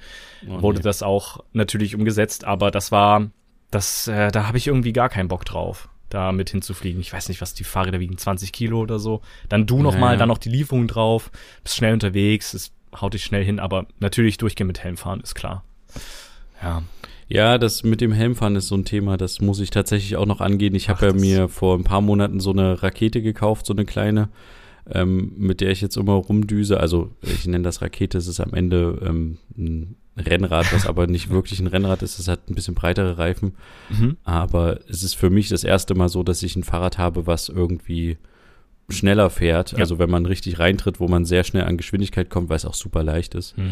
[0.49, 0.85] oh, wurde nee.
[0.85, 3.31] das auch natürlich umgesetzt, aber das war,
[3.71, 7.03] das, äh, da habe ich irgendwie gar keinen Bock drauf da mit hinzufliegen.
[7.03, 9.21] Ich weiß nicht, was die Fahrräder wiegen, 20 Kilo oder so.
[9.51, 10.05] Dann du noch naja.
[10.07, 11.31] mal, dann noch die Lieferung drauf,
[11.63, 15.35] bist schnell unterwegs, es haut dich schnell hin, aber natürlich durchgehen mit Helm fahren, ist
[15.35, 15.65] klar.
[16.63, 16.83] Ja.
[17.31, 20.41] Ja, das mit dem Helmfahren ist so ein Thema, das muss ich tatsächlich auch noch
[20.41, 20.75] angehen.
[20.75, 24.31] Ich habe ja mir vor ein paar Monaten so eine Rakete gekauft, so eine kleine,
[24.91, 26.81] ähm, mit der ich jetzt immer rumdüse.
[26.81, 31.29] Also ich nenne das Rakete, es ist am Ende ähm, ein Rennrad, was aber nicht
[31.31, 32.19] wirklich ein Rennrad ist.
[32.19, 33.57] Es hat ein bisschen breitere Reifen.
[33.91, 34.17] Mhm.
[34.25, 37.51] Aber es ist für mich das erste Mal so, dass ich ein Fahrrad habe, was
[37.51, 38.17] irgendwie
[38.89, 39.73] schneller fährt.
[39.73, 39.79] Ja.
[39.79, 42.75] Also wenn man richtig reintritt, wo man sehr schnell an Geschwindigkeit kommt, weil es auch
[42.75, 43.57] super leicht ist.
[43.59, 43.71] Mhm.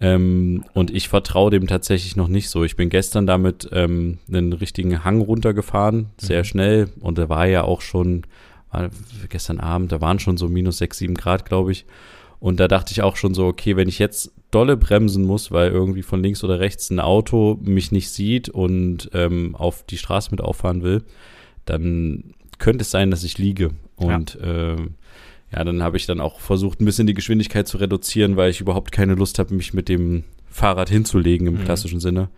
[0.00, 2.64] Ähm, und ich vertraue dem tatsächlich noch nicht so.
[2.64, 6.44] Ich bin gestern damit ähm, einen richtigen Hang runtergefahren, sehr mhm.
[6.44, 6.88] schnell.
[7.00, 8.22] Und da war ja auch schon,
[9.30, 11.86] gestern Abend, da waren schon so minus sechs, sieben Grad, glaube ich.
[12.40, 15.70] Und da dachte ich auch schon so, okay, wenn ich jetzt dolle bremsen muss, weil
[15.70, 20.30] irgendwie von links oder rechts ein Auto mich nicht sieht und ähm, auf die Straße
[20.30, 21.02] mit auffahren will,
[21.64, 23.70] dann könnte es sein, dass ich liege.
[23.96, 24.76] Und ja, äh,
[25.52, 28.60] ja dann habe ich dann auch versucht, ein bisschen die Geschwindigkeit zu reduzieren, weil ich
[28.60, 31.64] überhaupt keine Lust habe, mich mit dem Fahrrad hinzulegen im mhm.
[31.64, 32.28] klassischen Sinne.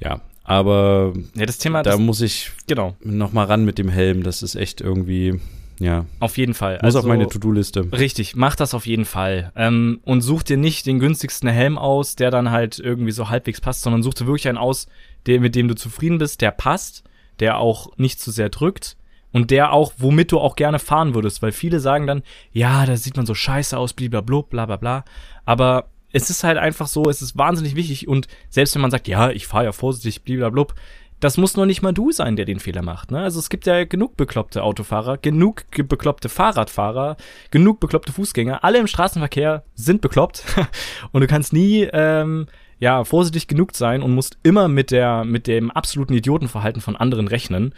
[0.00, 2.96] Ja, aber ja, das Thema, da das, muss ich genau.
[3.02, 4.22] noch mal ran mit dem Helm.
[4.22, 5.40] Das ist echt irgendwie
[5.78, 6.06] ja.
[6.20, 6.74] Auf jeden Fall.
[6.74, 7.92] Muss also, auf meine To-Do-Liste.
[7.92, 9.52] Richtig, mach das auf jeden Fall.
[9.56, 13.60] Ähm, und such dir nicht den günstigsten Helm aus, der dann halt irgendwie so halbwegs
[13.60, 14.86] passt, sondern such dir wirklich einen aus,
[15.26, 17.04] der, mit dem du zufrieden bist, der passt,
[17.40, 18.96] der auch nicht zu sehr drückt
[19.36, 22.22] und der auch, womit du auch gerne fahren würdest, weil viele sagen dann,
[22.52, 25.04] ja, da sieht man so scheiße aus, blablabla, bla bla bla.
[25.44, 29.08] Aber es ist halt einfach so, es ist wahnsinnig wichtig und selbst wenn man sagt,
[29.08, 30.74] ja, ich fahre ja vorsichtig, blablabla,
[31.20, 33.10] das muss nur nicht mal du sein, der den Fehler macht.
[33.10, 33.20] Ne?
[33.20, 37.18] Also es gibt ja genug bekloppte Autofahrer, genug bekloppte Fahrradfahrer,
[37.50, 38.64] genug bekloppte Fußgänger.
[38.64, 40.44] Alle im Straßenverkehr sind bekloppt
[41.12, 42.46] und du kannst nie ähm,
[42.78, 47.28] ja vorsichtig genug sein und musst immer mit der mit dem absoluten Idiotenverhalten von anderen
[47.28, 47.74] rechnen.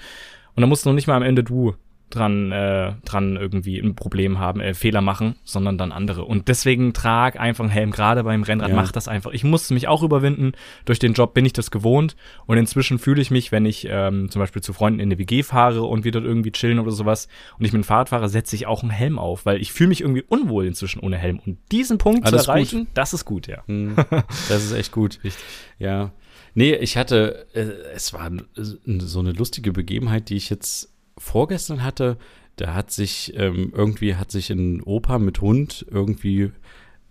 [0.54, 1.74] Und da musst du noch nicht mal am Ende du
[2.10, 6.24] dran, äh, dran irgendwie ein Problem haben, äh, Fehler machen, sondern dann andere.
[6.24, 8.76] Und deswegen trag einfach einen Helm, gerade beim Rennrad, ja.
[8.76, 9.32] mach das einfach.
[9.32, 10.52] Ich musste mich auch überwinden.
[10.84, 12.16] Durch den Job bin ich das gewohnt.
[12.46, 15.42] Und inzwischen fühle ich mich, wenn ich ähm, zum Beispiel zu Freunden in eine WG
[15.42, 18.56] fahre und wir dort irgendwie chillen oder sowas und ich mit dem Fahrrad fahre, setze
[18.56, 21.40] ich auch einen Helm auf, weil ich fühle mich irgendwie unwohl inzwischen ohne Helm.
[21.44, 22.88] Und diesen Punkt Alles zu erreichen, gut.
[22.94, 23.62] das ist gut, ja.
[23.66, 23.96] Hm,
[24.48, 25.18] das ist echt gut.
[25.22, 25.44] Richtig.
[25.78, 26.12] Ja.
[26.58, 32.18] Nee, ich hatte, äh, es war so eine lustige Begebenheit, die ich jetzt vorgestern hatte.
[32.56, 36.50] Da hat sich ähm, irgendwie hat sich ein Opa mit Hund irgendwie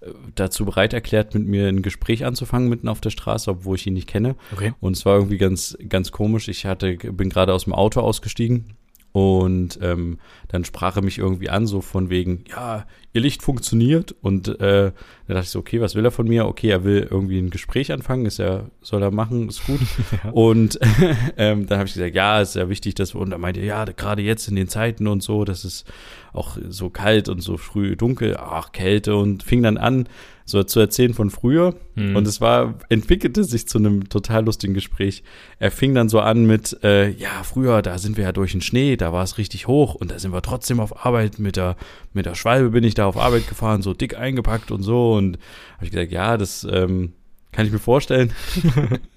[0.02, 3.88] äh, dazu bereit erklärt, mit mir ein Gespräch anzufangen mitten auf der Straße, obwohl ich
[3.88, 4.36] ihn nicht kenne.
[4.52, 4.74] Okay.
[4.82, 6.50] Und es war irgendwie ganz, ganz komisch.
[6.50, 8.76] Ich hatte, bin gerade aus dem Auto ausgestiegen
[9.12, 14.16] und ähm, dann sprach er mich irgendwie an, so von wegen, ja, ihr Licht funktioniert.
[14.22, 14.92] Und äh,
[15.28, 16.46] da dachte ich so, okay, was will er von mir?
[16.46, 19.80] Okay, er will irgendwie ein Gespräch anfangen, ist ja, soll er machen, ist gut.
[20.24, 20.30] ja.
[20.32, 20.80] Und
[21.38, 23.86] ähm, dann habe ich gesagt, ja, ist ja wichtig, dass wir, und er meinte, ja,
[23.86, 25.92] gerade jetzt in den Zeiten und so, das ist
[26.34, 30.08] auch so kalt und so früh dunkel, ach, Kälte und fing dann an,
[30.48, 31.76] so zu erzählen von früher.
[31.96, 32.16] Mhm.
[32.16, 35.22] Und es war, entwickelte sich zu einem total lustigen Gespräch.
[35.60, 38.62] Er fing dann so an mit, äh, ja, früher, da sind wir ja durch den
[38.62, 41.76] Schnee, da war es richtig hoch und da sind wir trotzdem auf Arbeit mit der,
[42.14, 45.16] mit der Schwalbe bin ich da auf Arbeit gefahren, so dick eingepackt und so.
[45.16, 45.38] Und
[45.76, 47.12] habe ich gesagt, ja, das ähm,
[47.52, 48.32] kann ich mir vorstellen.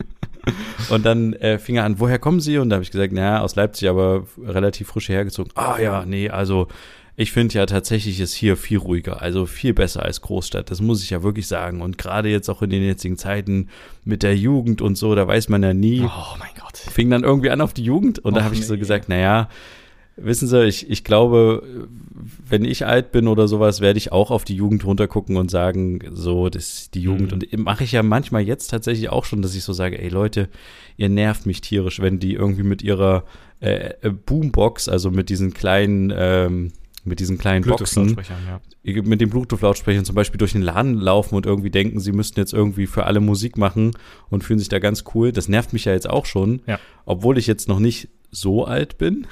[0.90, 2.58] und dann äh, fing er an, woher kommen Sie?
[2.58, 5.52] Und da habe ich gesagt, naja, aus Leipzig, aber relativ frisch hergezogen.
[5.54, 6.66] Ah ja, nee, also
[7.16, 10.70] ich finde ja tatsächlich ist hier viel ruhiger, also viel besser als Großstadt.
[10.70, 11.82] Das muss ich ja wirklich sagen.
[11.82, 13.68] Und gerade jetzt auch in den jetzigen Zeiten
[14.04, 16.02] mit der Jugend und so, da weiß man ja nie.
[16.02, 16.76] Oh mein Gott.
[16.76, 18.66] Fing dann irgendwie an auf die Jugend und Och, da habe ich nee.
[18.66, 19.48] so gesagt, naja,
[20.16, 21.88] wissen Sie, ich, ich glaube,
[22.48, 26.00] wenn ich alt bin oder sowas, werde ich auch auf die Jugend runtergucken und sagen,
[26.12, 27.32] so, das ist die Jugend.
[27.32, 27.58] Mhm.
[27.58, 30.48] Und mache ich ja manchmal jetzt tatsächlich auch schon, dass ich so sage, ey Leute,
[30.96, 33.24] ihr nervt mich tierisch, wenn die irgendwie mit ihrer
[33.60, 36.72] äh, äh Boombox, also mit diesen kleinen ähm,
[37.04, 38.16] mit diesen kleinen Boxen,
[38.84, 39.02] ja.
[39.02, 42.52] mit den Bluetooth-Lautsprechern zum Beispiel durch den Laden laufen und irgendwie denken, sie müssten jetzt
[42.52, 43.92] irgendwie für alle Musik machen
[44.28, 45.32] und fühlen sich da ganz cool.
[45.32, 46.78] Das nervt mich ja jetzt auch schon, ja.
[47.06, 49.26] obwohl ich jetzt noch nicht so alt bin.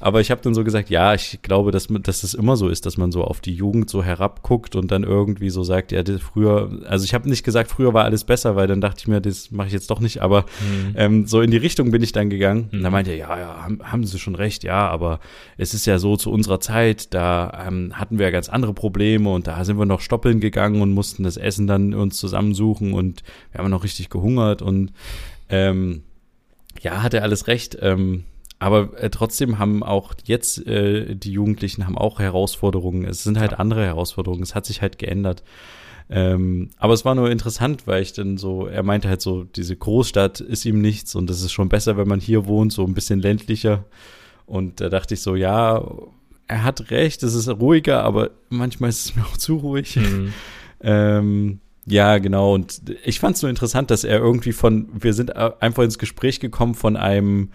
[0.00, 2.84] Aber ich habe dann so gesagt, ja, ich glaube, dass, dass es immer so ist,
[2.84, 6.20] dass man so auf die Jugend so herabguckt und dann irgendwie so sagt, ja, das
[6.20, 9.20] früher, also ich habe nicht gesagt, früher war alles besser, weil dann dachte ich mir,
[9.20, 10.94] das mache ich jetzt doch nicht, aber mhm.
[10.96, 12.68] ähm, so in die Richtung bin ich dann gegangen.
[12.70, 12.78] Mhm.
[12.78, 15.20] Und da meinte er, ja, ja, haben, haben Sie schon recht, ja, aber
[15.56, 19.30] es ist ja so zu unserer Zeit, da ähm, hatten wir ja ganz andere Probleme
[19.30, 23.22] und da sind wir noch stoppeln gegangen und mussten das Essen dann uns zusammensuchen und
[23.52, 24.92] wir haben noch richtig gehungert und
[25.48, 26.02] ähm,
[26.82, 27.78] ja, hat er alles recht.
[27.80, 28.24] Ähm,
[28.58, 33.04] aber äh, trotzdem haben auch jetzt äh, die Jugendlichen haben auch Herausforderungen.
[33.04, 33.58] Es sind halt ja.
[33.58, 34.42] andere Herausforderungen.
[34.42, 35.42] Es hat sich halt geändert.
[36.10, 39.74] Ähm, aber es war nur interessant, weil ich dann so, er meinte halt so, diese
[39.74, 42.94] Großstadt ist ihm nichts und es ist schon besser, wenn man hier wohnt, so ein
[42.94, 43.84] bisschen ländlicher.
[44.46, 45.82] Und da dachte ich so, ja,
[46.46, 49.96] er hat recht, es ist ruhiger, aber manchmal ist es mir auch zu ruhig.
[49.96, 50.32] Mhm.
[50.82, 52.54] ähm, ja, genau.
[52.54, 56.40] Und ich fand es nur interessant, dass er irgendwie von, wir sind einfach ins Gespräch
[56.40, 57.50] gekommen von einem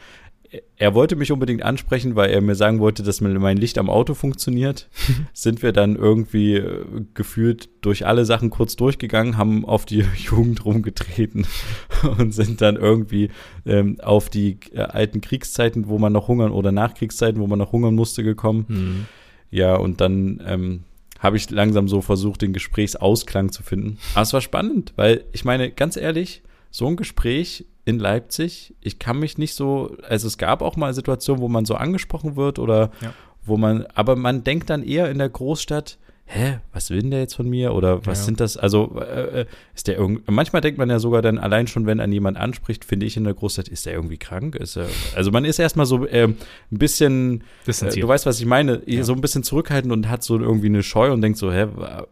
[0.78, 4.16] er wollte mich unbedingt ansprechen, weil er mir sagen wollte, dass mein Licht am Auto
[4.16, 4.90] funktioniert.
[5.34, 10.66] Sind wir dann irgendwie äh, gefühlt durch alle Sachen kurz durchgegangen, haben auf die Jugend
[10.66, 11.46] rumgetreten
[12.18, 13.30] und sind dann irgendwie
[13.66, 17.72] ähm, auf die äh, alten Kriegszeiten, wo man noch hungern oder Nachkriegszeiten, wo man noch
[17.72, 18.66] hungern musste, gekommen.
[18.68, 19.06] Mhm.
[19.52, 20.84] Ja, und dann ähm,
[21.20, 24.00] habe ich langsam so versucht, den Gesprächsausklang zu finden.
[24.14, 28.99] Aber es war spannend, weil ich meine, ganz ehrlich, so ein Gespräch in Leipzig, ich
[28.99, 32.60] kann mich nicht so, also es gab auch mal Situationen, wo man so angesprochen wird
[32.60, 33.13] oder ja.
[33.43, 35.97] wo man, aber man denkt dann eher in der Großstadt,
[36.32, 37.73] hä, was will denn der jetzt von mir?
[37.73, 38.25] Oder was ja.
[38.25, 38.55] sind das?
[38.55, 41.99] Also äh, äh ist der irgendwie, manchmal denkt man ja sogar dann allein schon, wenn
[41.99, 44.55] an jemand anspricht, finde ich in der Großstadt, ist der irgendwie krank?
[44.55, 46.38] Ist er, also man ist erstmal so äh, ein
[46.69, 50.67] bisschen, äh, du weißt, was ich meine, so ein bisschen zurückhaltend und hat so irgendwie
[50.67, 51.65] eine Scheu und denkt so, hä,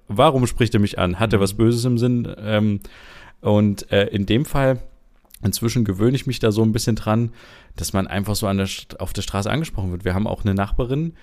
[0.08, 1.20] warum spricht er mich an?
[1.20, 1.44] Hat er mhm.
[1.44, 2.28] was Böses im Sinn?
[2.40, 2.80] Ähm,
[3.48, 4.80] und äh, in dem Fall
[5.44, 7.32] Inzwischen gewöhne ich mich da so ein bisschen dran,
[7.76, 8.68] dass man einfach so der,
[9.00, 10.04] auf der Straße angesprochen wird.
[10.04, 11.14] Wir haben auch eine Nachbarin,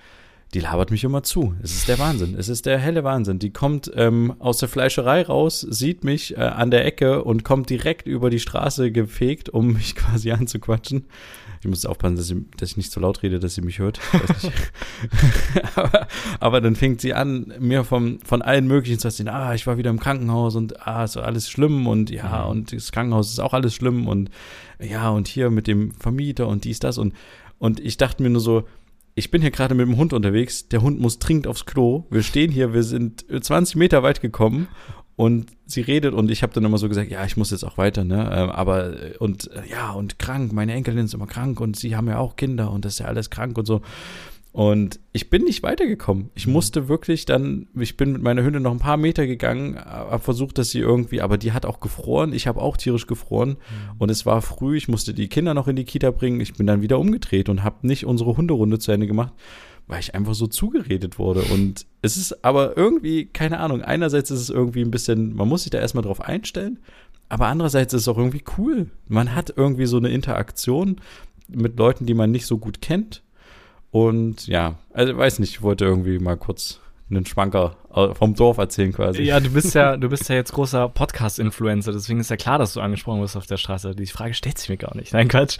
[0.53, 1.53] die labert mich immer zu.
[1.61, 2.35] Es ist der Wahnsinn.
[2.37, 3.39] Es ist der helle Wahnsinn.
[3.39, 7.69] Die kommt ähm, aus der Fleischerei raus, sieht mich äh, an der Ecke und kommt
[7.69, 11.05] direkt über die Straße gefegt, um mich quasi anzuquatschen.
[11.59, 13.99] Ich muss aufpassen, dass ich, dass ich nicht so laut rede, dass sie mich hört.
[15.75, 16.07] aber,
[16.39, 19.77] aber, dann fängt sie an, mir vom, von allen möglichen zu erzählen, ah, ich war
[19.77, 22.51] wieder im Krankenhaus und ah, ist alles schlimm und ja, mhm.
[22.51, 24.29] und das Krankenhaus ist auch alles schlimm und
[24.79, 27.13] ja, und hier mit dem Vermieter und dies, das und,
[27.57, 28.65] und ich dachte mir nur so,
[29.15, 32.21] ich bin hier gerade mit dem Hund unterwegs, der Hund muss dringend aufs Klo, wir
[32.21, 34.67] stehen hier, wir sind 20 Meter weit gekommen
[35.15, 37.77] und sie redet und ich habe dann immer so gesagt, ja, ich muss jetzt auch
[37.77, 38.29] weiter, ne?
[38.33, 42.17] Ähm, aber und ja, und krank, meine Enkelin ist immer krank und sie haben ja
[42.17, 43.81] auch Kinder und das ist ja alles krank und so.
[44.55, 46.29] Und ich bin nicht weitergekommen.
[46.33, 50.23] Ich musste wirklich dann, ich bin mit meiner Hündin noch ein paar Meter gegangen, habe
[50.23, 52.31] versucht, dass sie irgendwie, aber die hat auch gefroren.
[52.31, 53.49] Ich habe auch tierisch gefroren.
[53.49, 53.95] Mhm.
[53.97, 56.39] Und es war früh, ich musste die Kinder noch in die Kita bringen.
[56.39, 59.33] Ich bin dann wieder umgedreht und habe nicht unsere Hunderunde zu Ende gemacht
[59.87, 61.43] weil ich einfach so zugeredet wurde.
[61.43, 65.61] Und es ist aber irgendwie, keine Ahnung, einerseits ist es irgendwie ein bisschen, man muss
[65.61, 66.79] sich da erstmal drauf einstellen,
[67.29, 68.89] aber andererseits ist es auch irgendwie cool.
[69.07, 71.01] Man hat irgendwie so eine Interaktion
[71.47, 73.21] mit Leuten, die man nicht so gut kennt.
[73.95, 77.77] Und ja, also weiß nicht, ich wollte irgendwie mal kurz einen Schwanker
[78.11, 79.21] vom Dorf erzählen quasi.
[79.21, 82.73] Ja, du bist ja, du bist ja jetzt großer Podcast-Influencer, deswegen ist ja klar, dass
[82.73, 83.95] du angesprochen wirst auf der Straße.
[83.95, 85.13] Die Frage stellt sich mir gar nicht.
[85.13, 85.59] Nein, Quatsch.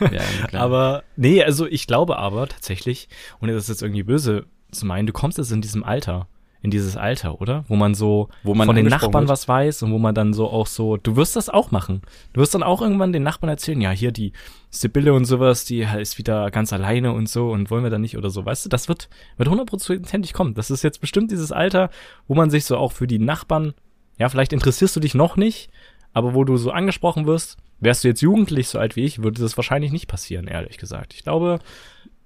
[0.00, 0.22] Ja, ja
[0.58, 3.10] aber nee, also ich glaube aber tatsächlich,
[3.42, 6.28] ohne das jetzt irgendwie böse zu meinen, du kommst jetzt in diesem Alter
[6.62, 7.64] in dieses Alter, oder?
[7.66, 9.30] Wo man so wo man von den Nachbarn wird.
[9.30, 12.02] was weiß und wo man dann so auch so, du wirst das auch machen.
[12.32, 14.32] Du wirst dann auch irgendwann den Nachbarn erzählen, ja, hier die
[14.70, 18.16] Sibylle und sowas, die ist wieder ganz alleine und so und wollen wir da nicht
[18.16, 18.46] oder so.
[18.46, 20.54] Weißt du, das wird, wird hundertprozentig kommen.
[20.54, 21.90] Das ist jetzt bestimmt dieses Alter,
[22.28, 23.74] wo man sich so auch für die Nachbarn,
[24.18, 25.68] ja, vielleicht interessierst du dich noch nicht,
[26.12, 29.42] aber wo du so angesprochen wirst, wärst du jetzt jugendlich so alt wie ich, würde
[29.42, 31.12] das wahrscheinlich nicht passieren, ehrlich gesagt.
[31.14, 31.58] Ich glaube,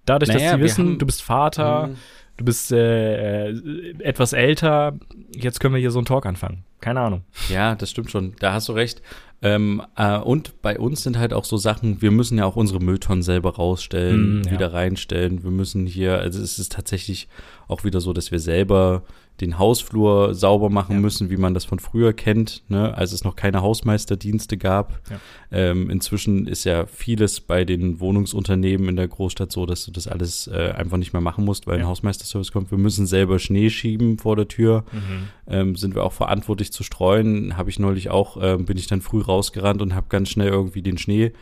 [0.05, 1.97] dadurch, naja, dass sie wissen, haben, du bist Vater, mhm
[2.37, 4.99] du bist äh, äh, etwas älter,
[5.35, 6.65] jetzt können wir hier so einen Talk anfangen.
[6.81, 7.23] Keine Ahnung.
[7.49, 8.35] Ja, das stimmt schon.
[8.39, 9.03] Da hast du recht.
[9.43, 12.81] Ähm, äh, und bei uns sind halt auch so Sachen, wir müssen ja auch unsere
[12.81, 14.53] Mülltonnen selber rausstellen, mm, ja.
[14.53, 15.43] wieder reinstellen.
[15.43, 17.29] Wir müssen hier, also es ist tatsächlich
[17.69, 19.03] auch wieder so, dass wir selber
[19.41, 21.01] den Hausflur sauber machen ja.
[21.01, 22.97] müssen, wie man das von früher kennt, ne?
[22.97, 25.01] als es noch keine Hausmeisterdienste gab.
[25.11, 25.21] Ja.
[25.53, 30.09] Ähm, inzwischen ist ja vieles bei den Wohnungsunternehmen in der Großstadt so, dass du das
[30.09, 31.85] alles äh, einfach nicht mehr machen musst, weil ja.
[31.85, 32.71] ein Hausmeisterservice kommt.
[32.71, 34.85] Wir müssen selber Schnee schieben vor der Tür.
[34.93, 35.29] Mhm.
[35.49, 37.57] Ähm, sind wir auch verantwortlich zu streuen.
[37.57, 40.83] Habe ich neulich auch, äh, bin ich dann früh rausgerannt und habe ganz schnell irgendwie
[40.83, 41.33] den Schnee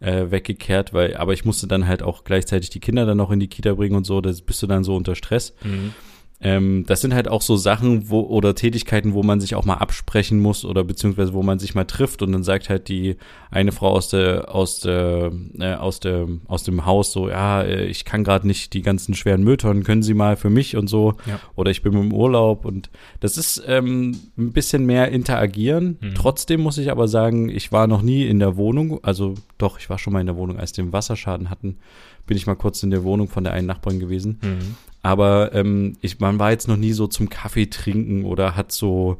[0.00, 3.40] äh, weggekehrt, weil, aber ich musste dann halt auch gleichzeitig die Kinder dann noch in
[3.40, 5.54] die Kita bringen und so, da bist du dann so unter Stress.
[5.62, 5.94] Mhm.
[6.40, 9.74] Ähm, das sind halt auch so Sachen wo, oder Tätigkeiten, wo man sich auch mal
[9.76, 13.16] absprechen muss oder beziehungsweise wo man sich mal trifft und dann sagt halt die
[13.50, 17.86] eine Frau aus der aus der äh, aus der aus dem Haus so ja äh,
[17.86, 21.14] ich kann gerade nicht die ganzen schweren Mülltonnen können Sie mal für mich und so
[21.26, 21.38] Ja.
[21.54, 25.98] oder ich bin im Urlaub und das ist ähm, ein bisschen mehr interagieren.
[26.00, 26.14] Mhm.
[26.14, 29.88] Trotzdem muss ich aber sagen ich war noch nie in der Wohnung also doch ich
[29.88, 31.78] war schon mal in der Wohnung als wir den Wasserschaden hatten
[32.26, 34.74] bin ich mal kurz in der Wohnung von der einen Nachbarin gewesen Mhm.
[35.04, 39.18] Aber ähm, ich, man war jetzt noch nie so zum Kaffee trinken oder hat so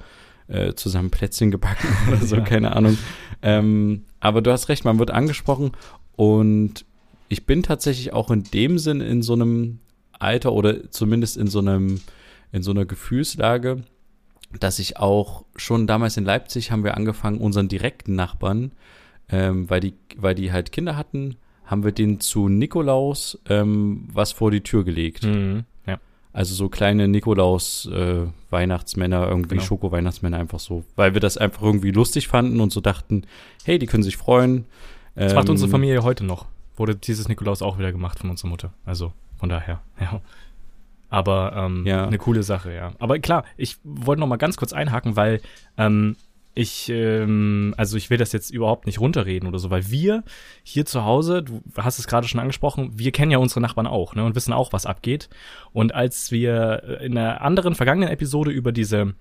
[0.49, 2.43] äh, zusammen Plätzchen gebacken oder so, Ja.
[2.43, 2.97] keine Ahnung.
[3.43, 5.73] Ähm, aber du hast recht, man wird angesprochen
[6.17, 6.87] und
[7.29, 9.81] ich bin tatsächlich auch in dem Sinn in so einem
[10.19, 12.01] Alter oder zumindest in so einem,
[12.51, 13.83] in so einer Gefühlslage,
[14.61, 18.73] dass ich auch schon damals in Leipzig haben wir angefangen, unseren direkten Nachbarn,
[19.29, 24.33] ähm, weil, die, weil die halt Kinder hatten, haben wir den zu Nikolaus ähm, was
[24.33, 25.25] vor die Tür gelegt.
[25.25, 25.65] Mhm.
[26.35, 29.63] Also so kleine Nikolaus-Weihnachtsmänner, irgendwie Genau.
[29.63, 30.85] Schoko-Weihnachtsmänner einfach so.
[30.97, 33.23] Weil wir das einfach irgendwie lustig fanden und so dachten,
[33.65, 34.67] hey, die können sich freuen.
[35.15, 36.47] Das macht Ähm, unsere Familie heute noch.
[36.77, 38.73] Wurde dieses Nikolaus auch wieder gemacht von unserer Mutter.
[38.85, 40.21] Also von daher, ja.
[41.09, 42.05] Aber ähm, Ja.
[42.07, 42.91] eine coole Sache, ja.
[42.99, 45.41] Aber klar, ich wollte noch mal ganz kurz einhaken, weil
[45.79, 46.17] ähm,
[46.55, 50.23] ich, ähm, also ich will das jetzt überhaupt nicht runterreden oder so, weil wir
[50.63, 54.15] hier zu Hause, du hast es gerade schon angesprochen, wir kennen ja unsere Nachbarn auch,
[54.15, 55.29] ne, und wissen auch, was abgeht.
[55.73, 59.15] Und als wir in einer anderen vergangenen Episode über diese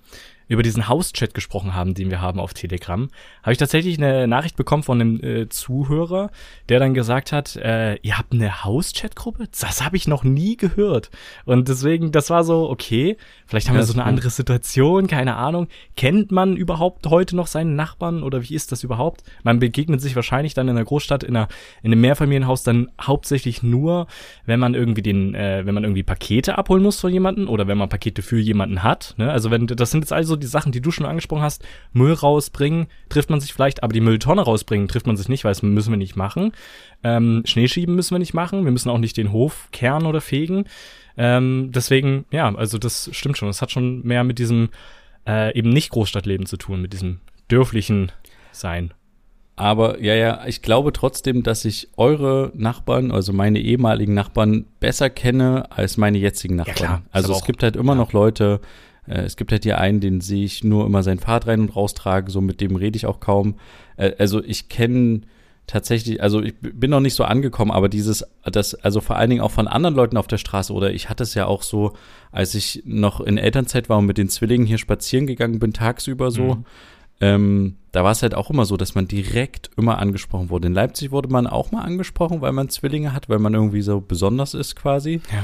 [0.54, 3.10] über diesen Hauschat gesprochen haben, den wir haben auf Telegram,
[3.42, 6.30] habe ich tatsächlich eine Nachricht bekommen von einem äh, Zuhörer,
[6.70, 9.48] der dann gesagt hat, äh, ihr habt eine Hauschat-Gruppe?
[9.60, 11.10] Das habe ich noch nie gehört.
[11.46, 15.68] Und deswegen, das war so, okay, vielleicht haben wir so eine andere Situation, keine Ahnung.
[15.96, 19.24] Kennt man überhaupt heute noch seinen Nachbarn oder wie ist das überhaupt?
[19.44, 21.48] Man begegnet sich wahrscheinlich dann in der Großstadt, in, einer,
[21.82, 24.08] in einem Mehrfamilienhaus dann hauptsächlich nur,
[24.46, 27.78] wenn man irgendwie den, äh, wenn man irgendwie Pakete abholen muss von jemanden oder wenn
[27.78, 29.16] man Pakete für jemanden hat.
[29.18, 29.32] Ne?
[29.32, 31.64] Also wenn das sind jetzt also die Sachen, die du schon angesprochen hast.
[31.92, 35.52] Müll rausbringen trifft man sich vielleicht, aber die Mülltonne rausbringen trifft man sich nicht, weil
[35.52, 36.52] das müssen wir nicht machen.
[37.04, 38.66] Ähm, Schneeschieben müssen wir nicht machen.
[38.66, 40.66] Wir müssen auch nicht den Hof kehren oder fegen.
[41.18, 43.50] Ähm, deswegen, ja, also das stimmt schon.
[43.50, 44.70] Das hat schon mehr mit diesem
[45.28, 48.12] äh, eben nicht Großstadtleben zu tun, mit diesem dörflichen
[48.52, 48.94] Sein.
[49.56, 55.12] Aber ja, ja, ich glaube trotzdem, dass ich eure Nachbarn, also meine ehemaligen Nachbarn, besser
[55.12, 56.76] kenne als meine jetzigen Nachbarn.
[56.76, 58.00] klar, ist also es gibt halt immer ja.
[58.00, 58.62] noch Leute,
[59.06, 62.32] es gibt halt hier einen, den sehe ich nur immer sein Fahrrad rein und raustrage,
[62.32, 63.56] so mit dem rede ich auch kaum.
[63.98, 65.22] Äh, also ich kenne
[65.68, 69.42] tatsächlich, also ich bin noch nicht so angekommen, aber dieses, das, also vor allen Dingen
[69.42, 71.94] auch von anderen Leuten auf der Straße oder ich hatte es ja auch so,
[72.32, 76.32] als ich noch in Elternzeit war und mit den Zwillingen hier spazieren gegangen bin, tagsüber
[76.32, 76.66] so, Mhm.
[77.22, 80.68] ähm, da war es halt auch immer so, dass man direkt immer angesprochen wurde.
[80.68, 84.02] In Leipzig wurde man auch mal angesprochen, weil man Zwillinge hat, weil man irgendwie so
[84.02, 85.22] besonders ist quasi.
[85.32, 85.44] Ja.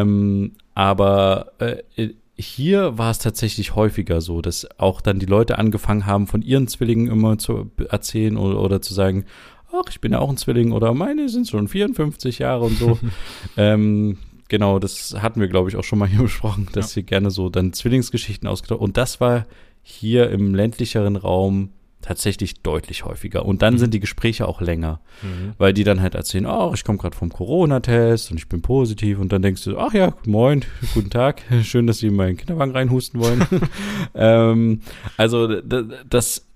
[0.00, 6.06] Ähm, aber äh, hier war es tatsächlich häufiger so, dass auch dann die Leute angefangen
[6.06, 9.24] haben, von ihren Zwillingen immer zu erzählen oder, oder zu sagen,
[9.72, 12.98] ach, ich bin ja auch ein Zwilling oder meine sind schon 54 Jahre und so.
[13.56, 17.30] ähm, genau, das hatten wir, glaube ich, auch schon mal hier besprochen, dass hier gerne
[17.30, 19.46] so dann Zwillingsgeschichten ausgedacht Und das war
[19.82, 21.70] hier im ländlicheren Raum
[22.02, 23.44] tatsächlich deutlich häufiger.
[23.44, 23.78] Und dann Mhm.
[23.78, 25.52] sind die Gespräche auch länger, Mhm.
[25.58, 29.18] weil die dann halt erzählen, ach, ich komme gerade vom Corona-Test und ich bin positiv.
[29.18, 32.72] Und dann denkst du, ach ja, moin, guten Tag, schön, dass Sie in meinen Kinderwagen
[32.72, 33.44] reinhusten wollen.
[34.14, 34.80] ähm,
[35.16, 35.60] also
[36.08, 36.46] das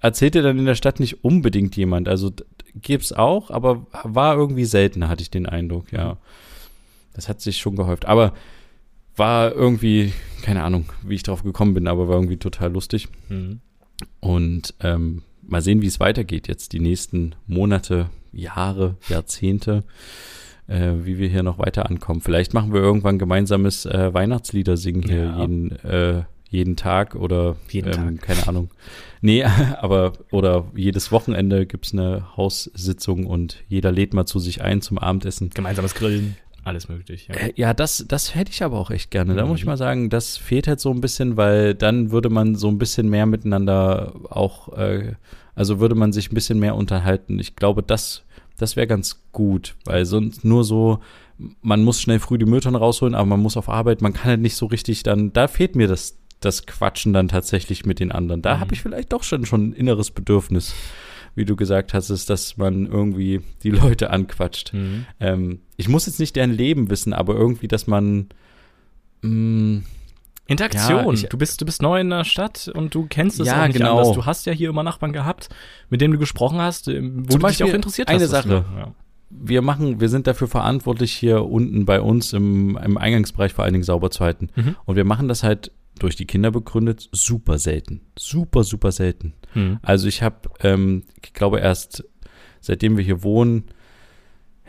[0.00, 2.08] erzählt dir dann in der Stadt nicht unbedingt jemand.
[2.08, 6.16] Also d- gibt's auch, aber war irgendwie seltener, hatte ich den Eindruck, ja.
[7.14, 8.06] Das hat sich schon gehäuft.
[8.06, 8.32] Aber
[9.16, 10.12] war irgendwie,
[10.42, 13.08] keine Ahnung, wie ich drauf gekommen bin, aber war irgendwie total lustig.
[13.28, 13.60] Mhm.
[14.20, 19.84] Und ähm, mal sehen, wie es weitergeht jetzt die nächsten Monate, Jahre, Jahrzehnte,
[20.68, 22.20] äh, wie wir hier noch weiter ankommen.
[22.20, 25.40] Vielleicht machen wir irgendwann gemeinsames äh, Weihnachtslieder singen hier Ja.
[25.40, 28.70] jeden, äh, jeden Tag oder Jeden ähm, keine Ahnung.
[29.22, 29.42] Nee,
[29.80, 34.98] aber oder jedes Wochenende gibt's eine Haussitzung und jeder lädt mal zu sich ein zum
[34.98, 35.50] Abendessen.
[35.50, 37.28] Gemeinsames Grillen, alles möglich.
[37.28, 37.34] Ja.
[37.34, 39.34] Äh, Ja, das, das hätte ich aber auch echt gerne.
[39.34, 39.48] Da Mhm.
[39.50, 42.68] muss ich mal sagen, das fehlt halt so ein bisschen, weil dann würde man so
[42.68, 45.14] ein bisschen mehr miteinander auch, äh,
[45.54, 47.38] also würde man sich ein bisschen mehr unterhalten.
[47.38, 48.22] Ich glaube, das,
[48.58, 51.00] das wäre ganz gut, weil sonst nur so,
[51.62, 54.40] man muss schnell früh die Mülltonnen rausholen, aber man muss auf Arbeit, man kann halt
[54.40, 58.42] nicht so richtig dann, da fehlt mir das, das Quatschen dann tatsächlich mit den anderen.
[58.42, 58.60] Da Mhm.
[58.60, 60.74] habe ich vielleicht doch schon, schon ein inneres Bedürfnis,
[61.34, 64.72] wie du gesagt hast, ist, dass man irgendwie die Leute anquatscht.
[64.74, 65.06] Mhm.
[65.20, 68.28] Ähm, ich muss jetzt nicht deren Leben wissen, aber irgendwie, dass man
[69.22, 69.82] mh,
[70.46, 71.04] Interaktion.
[71.06, 73.62] Ja, ich- du, bist, du bist neu in der Stadt und du kennst es Ja,
[73.62, 73.98] auch nicht genau.
[73.98, 74.12] anders.
[74.14, 75.48] Du hast ja hier immer Nachbarn gehabt,
[75.88, 78.32] mit denen du gesprochen hast, ähm, wo Zum du dich auch interessiert eine hast.
[78.32, 78.64] das Sache.
[78.76, 78.92] Ja.
[79.30, 83.72] wir machen, wir sind dafür verantwortlich, hier unten bei uns im, im Eingangsbereich vor allen
[83.72, 84.48] Dingen sauber zu halten.
[84.56, 84.76] Mhm.
[84.84, 85.70] Und wir machen das halt
[86.02, 88.00] durch die Kinder begründet super selten.
[88.18, 89.34] Super, super selten.
[89.54, 89.78] Mhm.
[89.82, 92.04] Also ich habe, ähm, ich glaube erst
[92.60, 93.64] seitdem wir hier wohnen,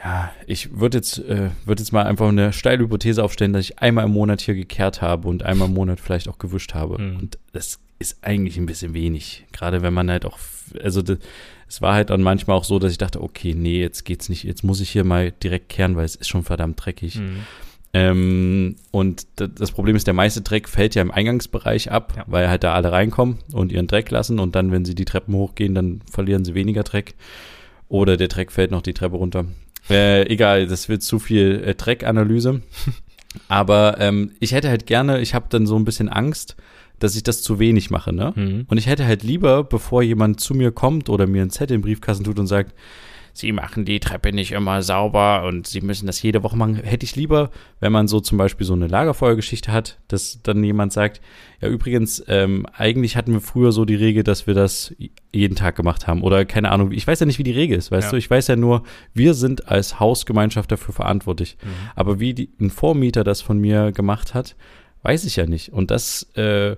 [0.04, 3.80] ja, ich würde jetzt, äh, würde jetzt mal einfach eine steile Hypothese aufstellen, dass ich
[3.80, 7.02] einmal im Monat hier gekehrt habe und einmal im Monat vielleicht auch gewischt habe.
[7.02, 7.18] Mhm.
[7.18, 9.46] Und das ist eigentlich ein bisschen wenig.
[9.54, 10.38] Gerade wenn man halt auch,
[10.82, 11.20] also das,
[11.70, 14.44] es war halt dann manchmal auch so, dass ich dachte, okay, nee, jetzt geht's nicht,
[14.44, 17.20] jetzt muss ich hier mal direkt kehren, weil es ist schon verdammt dreckig.
[17.20, 17.44] Mhm.
[17.96, 22.24] Ähm, und das Problem ist, der meiste Dreck fällt ja im Eingangsbereich ab, Ja.
[22.28, 25.36] weil halt da alle reinkommen und ihren Dreck lassen und dann, wenn sie die Treppen
[25.36, 27.14] hochgehen, dann verlieren sie weniger Dreck.
[27.90, 29.46] Oder der Dreck fällt noch die Treppe runter.
[29.90, 32.62] Äh, egal, das wird zu viel äh, Dreckanalyse.
[33.48, 36.56] Aber ähm, ich hätte halt gerne, ich habe dann so ein bisschen Angst,
[37.00, 38.32] dass ich das zu wenig mache, ne?
[38.36, 38.66] Mhm.
[38.70, 41.82] Und ich hätte halt lieber, bevor jemand zu mir kommt oder mir einen Zettel im
[41.82, 42.74] Briefkasten tut und sagt,
[43.36, 47.04] Sie machen die Treppe nicht immer sauber und Sie müssen das jede Woche machen, hätte
[47.04, 51.20] ich lieber, wenn man so zum Beispiel so eine Lagerfeuergeschichte hat, dass dann jemand sagt,
[51.60, 54.94] ja übrigens, ähm, eigentlich hatten wir früher so die Regel, dass wir das
[55.32, 57.90] jeden Tag gemacht haben oder keine Ahnung, ich weiß ja nicht, wie die Regel ist,
[57.92, 58.12] weißt Ja.
[58.12, 58.84] du, ich weiß ja nur,
[59.16, 61.58] wir sind als Hausgemeinschaft dafür verantwortlich.
[61.64, 61.70] Mhm.
[61.96, 64.56] Aber wie die, ein Vormieter das von mir gemacht hat,
[65.02, 65.74] weiß ich ja nicht.
[65.74, 66.76] Und das äh,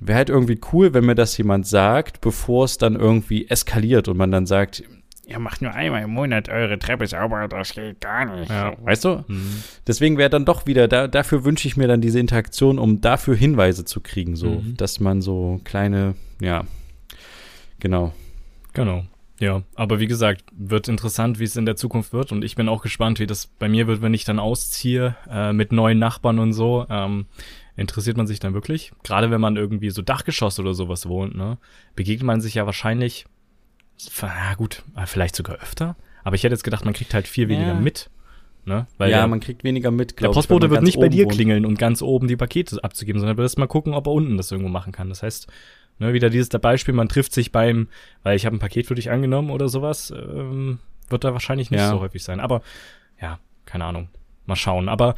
[0.00, 4.16] wäre halt irgendwie cool, wenn mir das jemand sagt, bevor es dann irgendwie eskaliert und
[4.16, 4.82] man dann sagt,
[5.30, 8.50] ihr macht nur einmal im Monat eure Treppe sauber, das geht gar nicht.
[8.50, 8.74] Ja.
[8.82, 9.24] Weißt du?
[9.28, 9.62] Mhm.
[9.86, 13.34] Deswegen wäre dann doch wieder, da, dafür wünsche ich mir dann diese Interaktion, um dafür
[13.36, 14.76] Hinweise zu kriegen, so, Mhm.
[14.76, 16.64] dass man so kleine, ja,
[17.78, 18.12] genau.
[18.72, 19.04] Genau.
[19.38, 22.30] Ja, aber wie gesagt, wird interessant, wie es in der Zukunft wird.
[22.30, 25.54] Und ich bin auch gespannt, wie das bei mir wird, wenn ich dann ausziehe äh,
[25.54, 26.84] mit neuen Nachbarn und so.
[26.90, 27.24] Ähm,
[27.74, 28.92] interessiert man sich dann wirklich?
[29.02, 31.56] Gerade wenn man irgendwie so Dachgeschoss oder sowas wohnt, ne?
[31.96, 33.24] Begegnet man sich ja wahrscheinlich,
[34.22, 35.96] ja gut, äh, vielleicht sogar öfter.
[36.24, 37.74] Aber ich hätte jetzt gedacht, man kriegt halt viel weniger Ja.
[37.74, 38.10] mit.
[38.66, 38.86] Ne?
[38.98, 41.34] ja, der, man kriegt weniger mit, der ich, Postbote man wird nicht bei dir wohnt.
[41.34, 44.36] klingeln und ganz oben die Pakete abzugeben, sondern wird erst mal gucken, ob er unten
[44.36, 45.08] das irgendwo machen kann.
[45.08, 45.46] Das heißt,
[45.98, 47.88] ne, wieder dieses Beispiel, man trifft sich beim,
[48.22, 50.78] weil ich habe ein Paket für dich angenommen oder sowas, ähm,
[51.08, 51.88] wird da wahrscheinlich nicht Ja.
[51.90, 52.38] so häufig sein.
[52.38, 52.60] Aber
[53.20, 54.08] ja, keine Ahnung.
[54.44, 54.88] Mal schauen.
[54.90, 55.14] Aber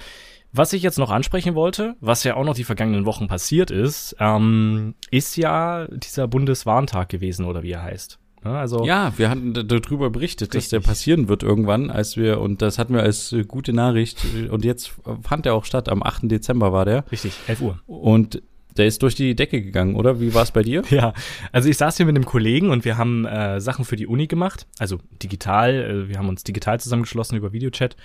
[0.53, 4.14] was ich jetzt noch ansprechen wollte, was ja auch noch die vergangenen Wochen passiert ist,
[4.20, 8.18] ähm, ist ja dieser Bundeswarntag gewesen oder wie er heißt.
[8.45, 10.88] Ne, also Ja, wir hatten darüber berichtet, dass der Richtig.
[10.88, 14.64] passieren wird irgendwann, als wir, und das hatten wir als äh, gute Nachricht, äh, und
[14.64, 16.22] jetzt fand der auch statt, am 8.
[16.30, 17.78] Dezember war der, richtig, 11 Uhr.
[17.86, 18.43] und
[18.76, 20.18] der ist durch die Decke gegangen, oder?
[20.20, 20.82] Wie war es bei dir?
[20.90, 21.12] Ja,
[21.53, 24.26] also ich saß hier mit einem Kollegen und wir haben äh, Sachen für die Uni
[24.26, 27.97] gemacht, also digital, äh, wir haben uns digital zusammengeschlossen über Videochat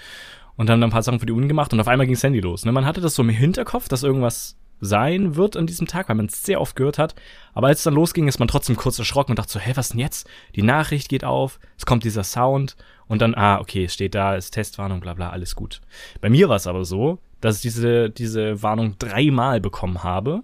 [0.56, 2.24] und haben dann ein paar Sachen für die Uni gemacht und auf einmal ging das
[2.24, 2.66] Handy los.
[2.66, 2.72] Ne?
[2.72, 6.28] Man hatte das so im Hinterkopf, dass irgendwas sein wird an diesem Tag, weil man
[6.28, 7.16] es sehr oft gehört hat.
[7.54, 9.90] Aber als es dann losging, ist man trotzdem kurz erschrocken und dachte so, hä, was
[9.90, 10.28] denn jetzt?
[10.56, 12.76] Die Nachricht geht auf, es kommt dieser Sound
[13.08, 15.82] und dann, ah, okay, es steht da, ist Testwarnung, bla bla, alles gut.
[16.22, 20.44] Bei mir war es aber so, dass ich diese, diese Warnung dreimal bekommen habe.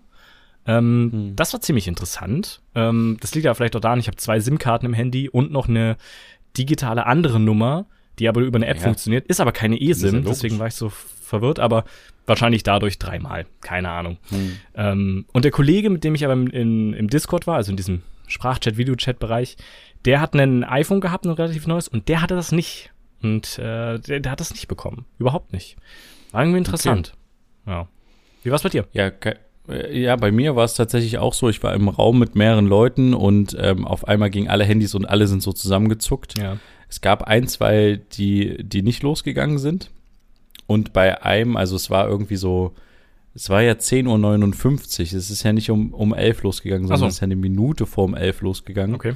[0.65, 1.35] Ähm, Hm.
[1.35, 2.61] Das war ziemlich interessant.
[2.73, 5.67] Ähm, das liegt ja vielleicht auch daran, ich habe zwei SIM-Karten im Handy und noch
[5.67, 5.97] eine
[6.57, 7.85] digitale andere Nummer,
[8.19, 8.83] die aber über eine App Ja.
[8.83, 10.29] funktioniert, ist aber keine ja eSIM, logisch.
[10.29, 10.91] deswegen war ich so
[11.33, 11.83] verwirrt, aber
[12.27, 14.17] wahrscheinlich dadurch dreimal, keine Ahnung.
[14.29, 14.57] Hm.
[14.75, 17.77] Ähm, und der Kollege, mit dem ich aber im, in, im Discord war, also in
[17.77, 19.57] diesem Sprachchat, Videochat-Bereich,
[20.05, 22.91] der hat ein iPhone gehabt, ein relativ neues, und der hatte das nicht.
[23.23, 25.05] Und äh, der, der hat das nicht bekommen.
[25.17, 25.77] Überhaupt nicht.
[26.31, 27.13] War irgendwie interessant.
[27.65, 27.87] Ja.
[28.43, 28.85] Wie war's bei dir?
[28.91, 29.11] Ja,
[29.69, 32.67] äh, ja, bei mir war es tatsächlich auch so, ich war im Raum mit mehreren
[32.67, 36.37] Leuten und ähm, auf einmal gingen alle Handys und alle sind so zusammengezuckt.
[36.37, 36.57] Ja.
[36.89, 39.89] Es gab ein, zwei, die, die nicht losgegangen sind.
[40.67, 42.73] Und bei einem, also es war irgendwie so,
[43.35, 44.07] es war ja 10.59
[45.13, 45.17] Uhr.
[45.17, 47.07] Es ist ja nicht um, um 11 losgegangen, sondern so.
[47.07, 48.95] es ist ja eine Minute vor um 11 losgegangen.
[48.95, 49.13] Okay.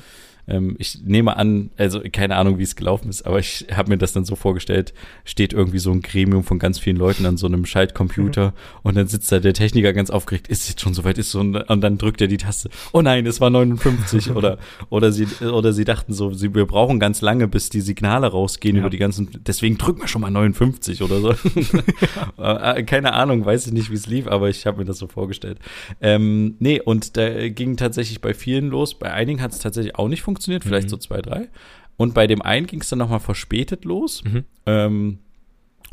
[0.48, 3.98] Ähm, ich nehme an, also keine Ahnung, wie es gelaufen ist, aber ich habe mir
[3.98, 4.94] das dann so vorgestellt,
[5.26, 9.08] steht irgendwie so ein Gremium von ganz vielen Leuten an so einem Schaltcomputer und dann
[9.08, 11.98] sitzt da der Techniker ganz aufgeregt, ist jetzt schon soweit, ist so, und und dann
[11.98, 14.58] drückt er die Taste, oh nein, es war 59 oder,
[14.90, 18.76] oder sie, oder sie dachten so, sie, wir brauchen ganz lange, bis die Signale rausgehen
[18.78, 18.82] Ja.
[18.82, 21.34] über die ganzen, deswegen drücken wir schon mal 59 oder so.
[22.38, 25.08] Äh, keine Ahnung, weiß ich nicht, wie es lief, aber ich habe mir das so
[25.08, 25.60] vorgestellt.
[26.02, 28.94] Ähm, nee, und da ging tatsächlich bei vielen los.
[28.98, 30.90] Bei einigen hat es tatsächlich auch nicht funktioniert, vielleicht Mhm.
[30.92, 31.50] so zwei, drei.
[31.98, 34.24] Und bei dem einen ging es dann nochmal verspätet los.
[34.24, 34.44] Mhm.
[34.66, 35.20] Ähm,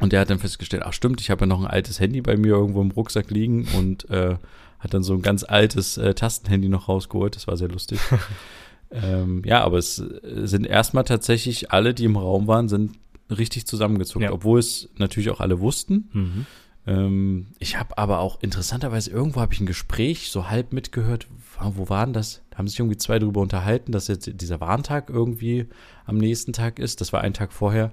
[0.00, 2.36] und der hat dann festgestellt, ach stimmt, ich habe ja noch ein altes Handy bei
[2.36, 4.36] mir irgendwo im Rucksack liegen und äh,
[4.80, 7.36] hat dann so ein ganz altes äh, Tastenhandy noch rausgeholt.
[7.36, 8.00] Das war sehr lustig.
[8.90, 12.92] ähm, ja, aber es äh, sind erstmal tatsächlich alle, die im Raum waren, sind
[13.30, 14.32] richtig zusammengezuckt, Ja.
[14.32, 16.08] obwohl es natürlich auch alle wussten.
[16.12, 16.46] Mhm.
[16.86, 21.26] Ähm, ich habe aber auch interessanterweise irgendwo habe ich ein Gespräch so halb mitgehört.
[21.60, 22.42] Wo waren das?
[22.50, 25.66] Da haben sich irgendwie zwei darüber unterhalten, dass jetzt dieser Warntag irgendwie
[26.04, 27.00] am nächsten Tag ist.
[27.00, 27.92] Das war ein Tag vorher.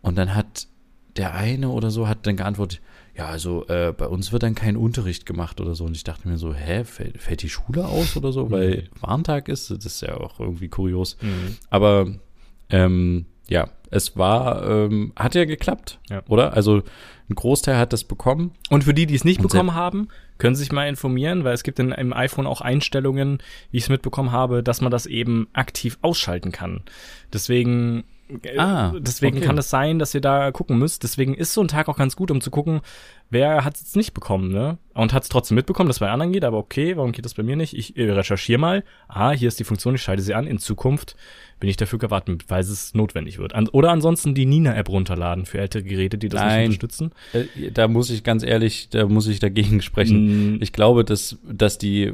[0.00, 0.68] Und dann hat
[1.16, 2.80] der eine oder so hat dann geantwortet,
[3.16, 5.84] ja, also äh, bei uns wird dann kein Unterricht gemacht oder so.
[5.84, 9.02] Und ich dachte mir so, hä, fällt, fällt die Schule aus oder so, weil mhm.
[9.02, 9.70] Warntag ist?
[9.70, 11.16] Das ist ja auch irgendwie kurios.
[11.20, 11.56] Mhm.
[11.70, 12.08] Aber
[12.70, 16.22] ähm, ja, es war, ähm, hat ja geklappt, ja.
[16.28, 16.54] oder?
[16.54, 16.82] Also
[17.28, 18.52] ein Großteil hat das bekommen.
[18.70, 21.62] Und für die, die es nicht bekommen haben, können Sie sich mal informieren, weil es
[21.62, 23.38] gibt in, im iPhone auch Einstellungen,
[23.70, 26.82] wie ich es mitbekommen habe, dass man das eben aktiv ausschalten kann.
[27.32, 28.04] Deswegen
[28.42, 29.46] äh, Ah, deswegen okay.
[29.46, 31.02] kann es sein, dass ihr da gucken müsst.
[31.02, 32.80] Deswegen ist so ein Tag auch ganz gut, um zu gucken,
[33.30, 34.78] wer hat es jetzt nicht bekommen, ne?
[34.94, 37.34] Und hat es trotzdem mitbekommen, dass es bei anderen geht, aber okay, warum geht das
[37.34, 37.76] bei mir nicht?
[37.76, 38.84] Ich äh, recherchiere mal.
[39.08, 40.46] Ah, hier ist die Funktion, ich schalte sie an.
[40.46, 41.16] In Zukunft
[41.58, 43.54] bin ich dafür gewartet, weil es notwendig wird.
[43.54, 47.10] An oder ansonsten die Nina-App runterladen für ältere Geräte, die das Nein, nicht unterstützen.
[47.32, 50.58] Äh, da muss ich ganz ehrlich, da muss ich dagegen sprechen.
[50.58, 50.62] Mm.
[50.62, 52.12] Ich glaube, dass, dass die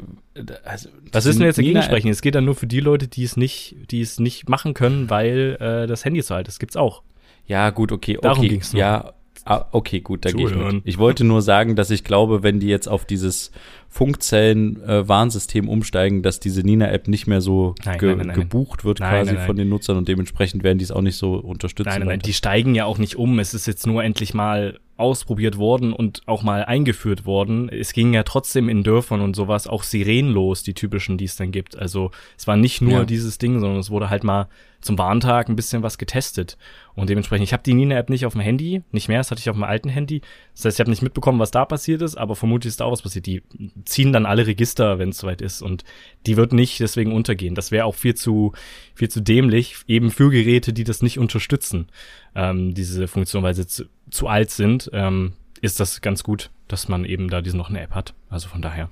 [0.64, 2.08] also, Was ist denn jetzt dagegen sprechen?
[2.08, 5.10] Es geht dann nur für die Leute, die es nicht, die es nicht machen können,
[5.10, 6.58] weil äh, das Handy zu alt ist.
[6.58, 7.02] Gibt's auch.
[7.46, 8.26] Ja, gut, okay, okay.
[8.26, 8.80] Darum ging's nur.
[8.80, 9.12] Ja,
[9.44, 10.82] Ah, okay, gut, da gehe ich mit.
[10.84, 13.50] Ich wollte nur sagen, dass ich glaube, wenn die jetzt auf dieses
[13.88, 18.98] Funkzellen-Warnsystem äh, umsteigen, dass diese Nina-App nicht mehr so nein, ge nein, nein, gebucht wird
[18.98, 21.88] quasi von den Nutzern und dementsprechend werden die es auch nicht so unterstützen.
[21.88, 23.38] Nein, nein, nein, die steigen ja auch nicht um.
[23.38, 27.68] Es ist jetzt nur endlich mal ausprobiert worden und auch mal eingeführt worden.
[27.68, 31.50] Es ging ja trotzdem in Dörfern und sowas auch sirenlos, die typischen, die es dann
[31.50, 31.76] gibt.
[31.76, 33.04] Also es war nicht nur ja.
[33.04, 34.48] dieses Ding, sondern es wurde halt mal
[34.80, 36.56] zum Warntag ein bisschen was getestet.
[36.94, 39.50] Und dementsprechend, ich habe die Nina-App nicht auf dem Handy, nicht mehr, das hatte ich
[39.50, 40.22] auf dem alten Handy.
[40.54, 42.92] Das heißt, ich habe nicht mitbekommen, was da passiert ist, aber vermutlich ist da auch
[42.92, 43.26] was passiert.
[43.26, 43.42] Die
[43.84, 45.62] ziehen dann alle Register, wenn es soweit ist.
[45.62, 45.84] Und
[46.26, 47.54] die wird nicht deswegen untergehen.
[47.54, 48.52] Das wäre auch viel zu,
[48.94, 51.88] viel zu dämlich, eben für Geräte, die das nicht unterstützen,
[52.34, 53.66] ähm, diese Funktion, weil sie
[54.10, 57.80] zu, alt sind, ähm, ist das ganz gut, dass man eben da diese noch eine
[57.80, 58.14] App hat.
[58.28, 58.88] Also von daher,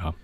[0.00, 0.14] ja.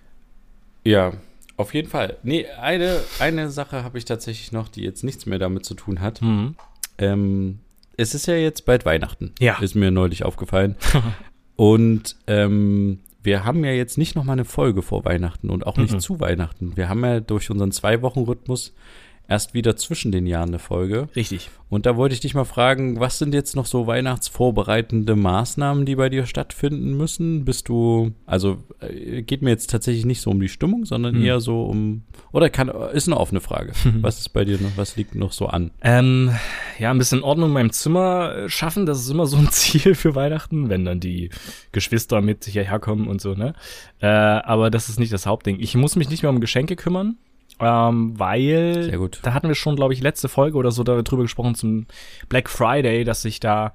[0.85, 1.13] Ja,
[1.57, 2.17] auf jeden Fall.
[2.23, 6.01] Nee, eine, eine Sache habe ich tatsächlich noch, die jetzt nichts mehr damit zu tun
[6.01, 6.23] hat.
[6.23, 6.55] Mhm.
[6.99, 7.59] Ähm,
[7.97, 9.33] es ist ja jetzt bald Weihnachten.
[9.41, 9.59] Ja.
[9.59, 10.77] Ist mir neulich aufgefallen.
[11.57, 15.77] und ähm, wir haben ja jetzt nicht noch mal eine Folge vor Weihnachten und auch
[15.77, 16.01] nicht mhm.
[16.01, 16.77] zu Weihnachten.
[16.77, 18.73] Wir haben ja durch unseren Zwei-Wochen-Rhythmus
[19.29, 21.09] erst wieder zwischen den Jahren eine Folge.
[21.15, 21.51] Richtig.
[21.69, 25.97] Und da wollte ich dich mal fragen, was sind jetzt noch so weihnachtsvorbereitende Maßnahmen, die
[25.97, 27.45] bei dir stattfinden müssen?
[27.45, 31.23] Bist du, also äh, geht mir jetzt tatsächlich nicht so um die Stimmung, sondern hm.
[31.23, 33.73] eher so um, oder kann, ist eine offene Frage.
[34.01, 35.73] was ist bei dir noch, was liegt noch so an?
[35.83, 36.35] Ähm,
[36.79, 40.15] ja, ein bisschen Ordnung in meinem Zimmer schaffen, das ist immer so ein Ziel für
[40.15, 41.29] Weihnachten, wenn dann die
[41.73, 43.53] Geschwister mit hierher kommen und so, ne?
[44.01, 45.59] Äh, aber das ist nicht das Hauptding.
[45.61, 47.19] Ich muss mich nicht mehr um Geschenke kümmern
[47.61, 48.91] ähm, weil
[49.23, 51.87] da hatten wir schon, glaube ich, letzte Folge oder so darüber gesprochen zum
[52.29, 53.73] Black Friday, dass ich da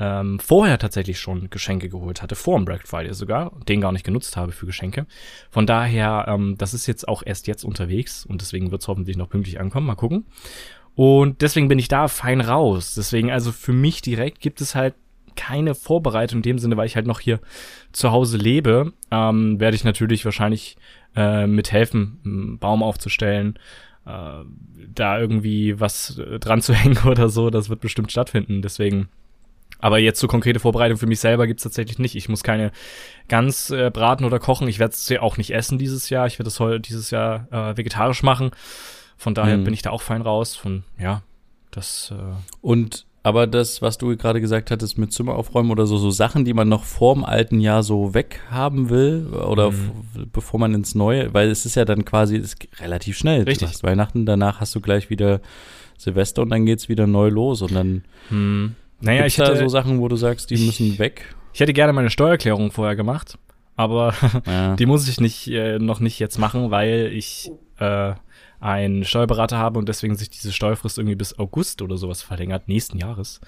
[0.00, 4.04] ähm, vorher tatsächlich schon Geschenke geholt hatte, vor dem Black Friday sogar, den gar nicht
[4.04, 5.06] genutzt habe für Geschenke.
[5.50, 9.18] Von daher, ähm, das ist jetzt auch erst jetzt unterwegs und deswegen wird es hoffentlich
[9.18, 9.86] noch pünktlich ankommen.
[9.86, 10.24] Mal gucken.
[10.94, 12.94] Und deswegen bin ich da fein raus.
[12.94, 14.94] Deswegen, also für mich direkt gibt es halt
[15.36, 17.40] keine Vorbereitung in dem Sinne, weil ich halt noch hier
[17.92, 20.76] zu Hause lebe, ähm, werde ich natürlich wahrscheinlich
[21.16, 23.58] äh, mithelfen, einen Baum aufzustellen,
[24.06, 24.44] äh,
[24.94, 27.50] da irgendwie was äh, dran zu hängen oder so.
[27.50, 28.62] Das wird bestimmt stattfinden.
[28.62, 29.08] Deswegen.
[29.82, 32.14] Aber jetzt so konkrete Vorbereitung für mich selber gibt's tatsächlich nicht.
[32.14, 32.70] Ich muss keine
[33.28, 34.68] Gans äh, braten oder kochen.
[34.68, 36.26] Ich werde es ja auch nicht essen dieses Jahr.
[36.26, 38.50] Ich werde es heute dieses Jahr äh, vegetarisch machen.
[39.16, 39.64] Von daher mhm.
[39.64, 40.54] bin ich da auch fein raus.
[40.54, 41.22] Von ja,
[41.70, 42.12] das.
[42.14, 46.10] Äh Und aber das, was du gerade gesagt hattest mit Zimmer aufräumen oder so, so
[46.10, 49.90] Sachen, die man noch vorm alten Jahr so weghaben will oder mhm.
[50.32, 52.42] bevor man ins neue, weil es ist ja dann quasi
[52.78, 53.42] relativ schnell.
[53.42, 53.58] Richtig.
[53.58, 55.40] Du hast Weihnachten, danach hast du gleich wieder
[55.98, 58.74] Silvester und dann geht's wieder neu los und dann mhm.
[59.00, 61.34] naja, ich hätte da so Sachen, wo du sagst, die müssen weg.
[61.52, 63.36] Ich hätte gerne meine Steuererklärung vorher gemacht,
[63.76, 64.14] aber
[64.46, 64.76] ja.
[64.78, 68.14] die muss ich nicht äh, noch nicht jetzt machen, weil ich äh,
[68.60, 72.98] einen Steuerberater habe und deswegen sich diese Steuerfrist irgendwie bis August oder sowas verlängert, nächsten
[72.98, 73.40] Jahres.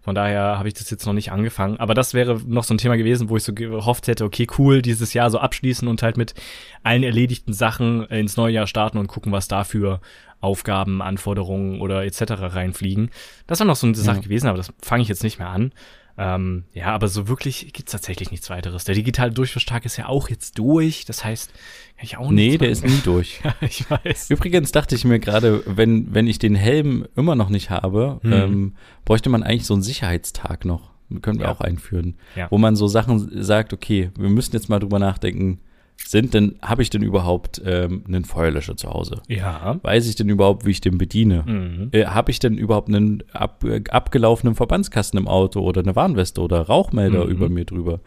[0.00, 1.76] Von daher habe ich das jetzt noch nicht angefangen.
[1.78, 4.82] Aber das wäre noch so ein Thema gewesen, wo ich so gehofft hätte, okay, cool,
[4.82, 6.34] dieses Jahr so abschließen und halt mit
[6.82, 10.00] allen erledigten Sachen ins neue Jahr starten und gucken, was dafür
[10.40, 12.32] Aufgaben, Anforderungen oder etc.
[12.36, 13.10] reinfliegen.
[13.46, 14.22] Das war noch so eine Sache ja.
[14.22, 15.72] gewesen, aber das fange ich jetzt nicht mehr an.
[16.18, 18.84] Ähm, ja, aber so wirklich gibt's tatsächlich nichts weiteres.
[18.84, 21.04] Der digitale Durchflusstag ist ja auch jetzt durch.
[21.04, 21.52] Das heißt,
[21.96, 22.52] kann ich auch nicht.
[22.52, 23.40] Nee, der ist nie durch.
[23.44, 24.30] ja, ich weiß.
[24.30, 28.32] Übrigens dachte ich mir gerade, wenn, wenn ich den Helm immer noch nicht habe, hm.
[28.32, 30.92] ähm, bräuchte man eigentlich so einen Sicherheitstag noch.
[31.20, 31.52] Können wir ja.
[31.52, 32.14] auch einführen.
[32.36, 32.48] Ja.
[32.50, 35.60] Wo man so Sachen sagt, okay, wir müssen jetzt mal drüber nachdenken,
[36.06, 39.22] sind denn, habe ich denn überhaupt ähm, einen Feuerlöscher zu Hause?
[39.28, 39.78] Ja.
[39.82, 41.42] Weiß ich denn überhaupt, wie ich den bediene?
[41.46, 41.88] Mhm.
[41.92, 46.40] Äh, habe ich denn überhaupt einen ab, äh, abgelaufenen Verbandskasten im Auto oder eine Warnweste
[46.40, 47.30] oder Rauchmelder Mhm.
[47.30, 48.00] über mir drüber?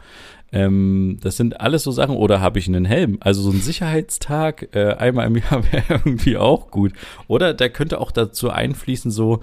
[0.51, 2.15] Ähm, das sind alles so Sachen.
[2.15, 3.17] Oder habe ich einen Helm?
[3.21, 6.93] Also so ein Sicherheitstag äh, einmal im Jahr wäre irgendwie auch gut.
[7.27, 9.41] Oder da könnte auch dazu einfließen, so,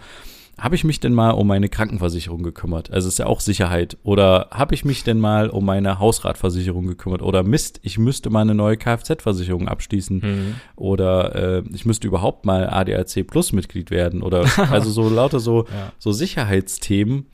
[0.59, 2.91] habe ich mich denn mal um meine Krankenversicherung gekümmert?
[2.93, 3.97] Also ist ja auch Sicherheit.
[4.03, 7.23] Oder habe ich mich denn mal um meine Hausratversicherung gekümmert?
[7.23, 10.19] Oder Mist, ich müsste mal eine neue Kfz-Versicherung abschließen.
[10.19, 10.55] Mhm.
[10.77, 14.23] Oder äh, ich müsste überhaupt mal ADAC Plus Mitglied werden.
[14.23, 15.93] Oder also so lauter so, Ja.
[15.99, 17.27] so Sicherheitsthemen,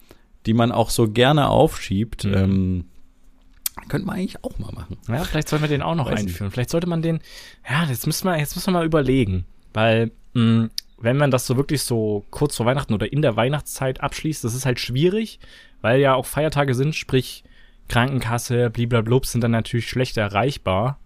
[0.47, 2.25] die man auch so gerne aufschiebt.
[2.25, 2.35] Mhm.
[2.35, 2.85] Ähm,
[3.89, 4.97] könnte man eigentlich auch mal machen.
[5.09, 6.33] Ja, vielleicht sollten wir den auch noch Weiß nicht.
[6.35, 6.51] einführen.
[6.51, 7.21] Vielleicht sollte man den,
[7.69, 9.45] ja, jetzt müssen wir, jetzt müssen wir mal überlegen.
[9.75, 10.69] Weil, mh,
[11.01, 14.55] wenn man das so wirklich so kurz vor Weihnachten oder in der Weihnachtszeit abschließt, das
[14.55, 15.39] ist halt schwierig,
[15.81, 17.45] weil ja auch Feiertage sind, sprich
[17.89, 20.99] Krankenkasse, bliblablub, sind dann natürlich schlechter erreichbar.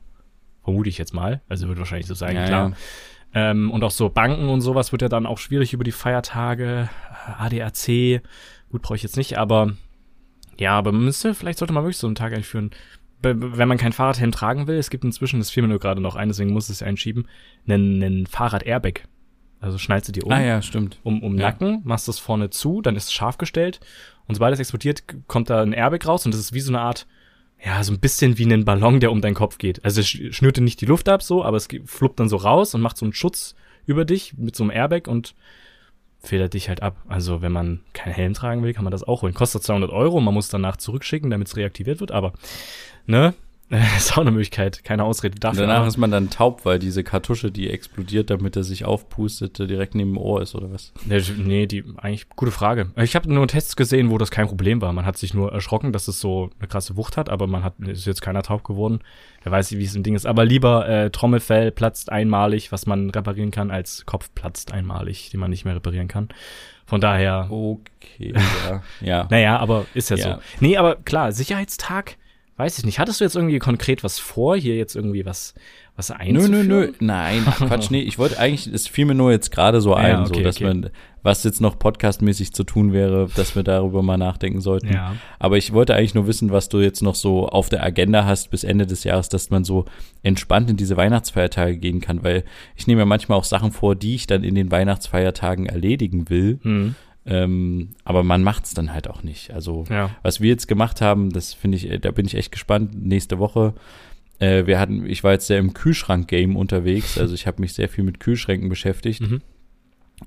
[0.65, 1.43] Vermute ich jetzt mal.
[1.49, 2.71] Also wird wahrscheinlich so sein, Ja, klar.
[2.71, 2.77] ja.
[3.35, 6.89] Ähm, und auch so Banken und sowas wird ja dann auch schwierig über die Feiertage.
[7.39, 8.23] ADAC,
[8.71, 9.73] gut, brauche ich jetzt nicht, aber
[10.59, 12.71] ja, aber man müsste, vielleicht sollte man wirklich so einen Tag einführen.
[13.23, 16.17] Wenn man kein Fahrradhelm tragen will, es gibt inzwischen, das fiel mir nur gerade noch
[16.17, 17.29] ein, deswegen muss ich es einschieben,
[17.69, 19.05] einen, einen Fahrrad-Airbag.
[19.63, 20.99] Also schnallst du dir um, Ah ja, stimmt.
[21.05, 21.47] um, um Ja.
[21.47, 23.81] Nacken, machst das vorne zu, dann ist es scharf gestellt
[24.27, 26.81] und sobald es explodiert, kommt da ein Airbag raus und das ist wie so eine
[26.81, 27.07] Art,
[27.65, 29.85] ja, so ein bisschen wie ein Ballon, der um deinen Kopf geht.
[29.85, 32.37] Also es sch- schnürt dir nicht die Luft ab so, aber es fluppt dann so
[32.37, 33.55] raus und macht so einen Schutz
[33.87, 35.35] über dich mit so einem Airbag und
[36.21, 36.97] federt dich halt ab.
[37.09, 39.35] Also wenn man keinen Helm tragen will, kann man das auch holen.
[39.35, 42.33] Kostet 200 Euro, man muss danach zurückschicken, damit es reaktiviert wird, aber
[43.07, 43.35] ne,
[43.97, 45.67] ist auch eine Möglichkeit, keine Ausrede Und dafür.
[45.67, 49.95] danach ist man dann taub, weil diese Kartusche, die explodiert, damit er sich aufpustet, direkt
[49.95, 50.93] neben dem Ohr ist oder was?
[51.07, 52.91] Nee, Nee, die eigentlich gute Frage.
[52.97, 54.93] Ich habe nur Tests gesehen, wo das kein Problem war.
[54.93, 57.75] Man hat sich nur erschrocken, dass es so eine krasse Wucht hat, aber man hat
[57.81, 59.01] ist jetzt keiner taub geworden.
[59.43, 60.27] Wer weiß, wie es im Ding ist.
[60.27, 65.41] Aber lieber äh, Trommelfell platzt einmalig, was man reparieren kann, als Kopf platzt einmalig, den
[65.41, 66.29] man nicht mehr reparieren kann.
[66.85, 68.35] Von daher, Okay,
[68.69, 68.83] ja.
[69.01, 69.27] ja.
[69.31, 70.35] naja, aber ist ja, Ja.
[70.35, 70.41] so.
[70.61, 72.17] Nee, aber klar, Sicherheitstag,
[72.57, 72.99] weiß ich nicht.
[72.99, 75.55] Hattest du jetzt irgendwie konkret was vor, hier jetzt irgendwie was,
[75.97, 76.69] was Nö, einzuführen?
[76.69, 76.93] nö, nö.
[77.01, 78.01] Nein, ach Quatsch, nee.
[78.01, 80.57] Ich wollte eigentlich, es fiel mir nur jetzt gerade so ein, Ja, okay, so, dass
[80.57, 80.65] okay.
[80.65, 80.91] man,
[81.23, 84.93] was jetzt noch podcastmäßig zu tun wäre, dass wir darüber mal nachdenken sollten.
[84.93, 85.15] Ja.
[85.39, 88.51] Aber ich wollte eigentlich nur wissen, was du jetzt noch so auf der Agenda hast
[88.51, 89.87] bis Ende des Jahres, dass man so
[90.23, 92.45] entspannt in diese Weihnachtsfeiertage gehen kann, weil
[92.77, 96.59] ich nehme mir manchmal auch Sachen vor, die ich dann in den Weihnachtsfeiertagen erledigen will.
[96.63, 96.95] Hm.
[97.25, 99.53] Ähm, aber man macht's dann halt auch nicht.
[99.53, 100.11] Also Ja.
[100.23, 102.91] was wir jetzt gemacht haben, das finde ich, äh, da bin ich echt gespannt.
[103.01, 103.75] Nächste Woche.
[104.41, 107.19] Äh, wir hatten, ich war jetzt sehr im Kühlschrank-Game unterwegs.
[107.19, 109.21] Also ich habe mich sehr viel mit Kühlschränken beschäftigt.
[109.21, 109.41] Mhm.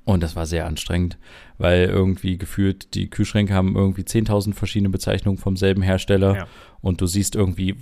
[0.03, 1.17] Und das war sehr anstrengend,
[1.57, 6.35] weil irgendwie gefühlt die Kühlschränke haben irgendwie 10.000 verschiedene Bezeichnungen vom selben Hersteller.
[6.35, 6.47] Ja.
[6.81, 7.75] Und du siehst irgendwie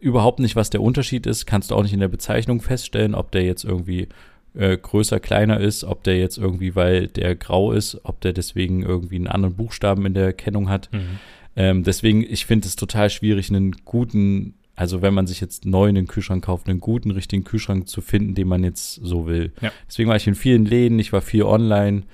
[0.00, 1.46] überhaupt nicht, was der Unterschied ist.
[1.46, 4.08] Kannst du auch nicht in der Bezeichnung feststellen, ob der jetzt irgendwie
[4.54, 8.82] äh, größer, kleiner ist, ob der jetzt irgendwie, weil der grau ist, ob der deswegen
[8.82, 10.90] irgendwie einen anderen Buchstaben in der Kennung hat.
[10.92, 11.18] Mhm.
[11.56, 15.88] Ähm, deswegen, ich finde es total schwierig, einen guten, also wenn man sich jetzt neu
[15.88, 19.52] einen Kühlschrank kauft, einen guten, richtigen Kühlschrank zu finden, den man jetzt so will.
[19.60, 19.72] Ja.
[19.86, 22.04] Deswegen war ich in vielen Läden, ich war viel online.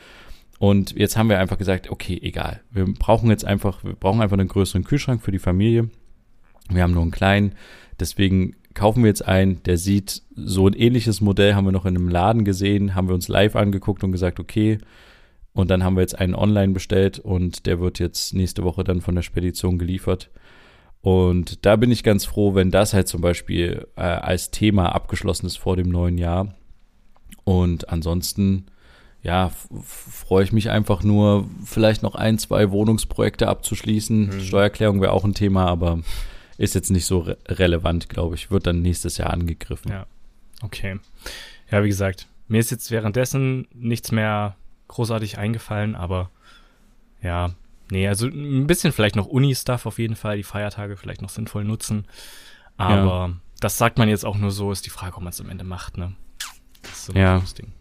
[0.59, 2.61] Und jetzt haben wir einfach gesagt, okay, egal.
[2.73, 5.89] Wir brauchen jetzt einfach, wir brauchen einfach einen größeren Kühlschrank für die Familie.
[6.69, 7.53] Wir haben nur einen kleinen.
[8.01, 11.97] Deswegen kaufen wir jetzt einen, der sieht, so ein ähnliches Modell haben wir noch in
[11.97, 14.79] einem Laden gesehen, haben wir uns live angeguckt und gesagt, okay.
[15.53, 19.01] Und dann haben wir jetzt einen online bestellt und der wird jetzt nächste Woche dann
[19.01, 20.31] von der Spedition geliefert.
[21.01, 25.47] Und da bin ich ganz froh, wenn das halt zum Beispiel äh, als Thema abgeschlossen
[25.47, 26.55] ist vor dem neuen Jahr.
[27.43, 28.67] Und ansonsten,
[29.23, 29.51] ja,
[29.83, 34.27] freue ich mich einfach nur, vielleicht noch ein, zwei Wohnungsprojekte abzuschließen.
[34.27, 34.41] Mhm.
[34.41, 35.99] Steuererklärung wäre auch ein Thema, aber
[36.59, 38.51] ist jetzt nicht so re relevant, glaube ich.
[38.51, 39.91] Wird dann nächstes Jahr angegriffen.
[39.91, 40.07] Ja.
[40.63, 40.99] Okay.
[41.71, 44.57] Ja, wie gesagt, mir ist jetzt währenddessen nichts mehr
[44.89, 46.31] großartig eingefallen, aber
[47.23, 47.53] ja,
[47.91, 51.65] nee, also ein bisschen vielleicht noch Uni-Stuff auf jeden Fall, die Feiertage vielleicht noch sinnvoll
[51.65, 52.07] nutzen.
[52.77, 55.51] Aber das sagt man jetzt auch nur so, ist die Frage, ob man es am
[55.51, 56.15] Ende macht, ne?
[56.83, 57.43] Das ist so Ja.
[57.59, 57.73] Ding.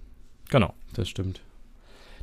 [0.50, 0.74] Genau.
[0.94, 1.42] Das stimmt.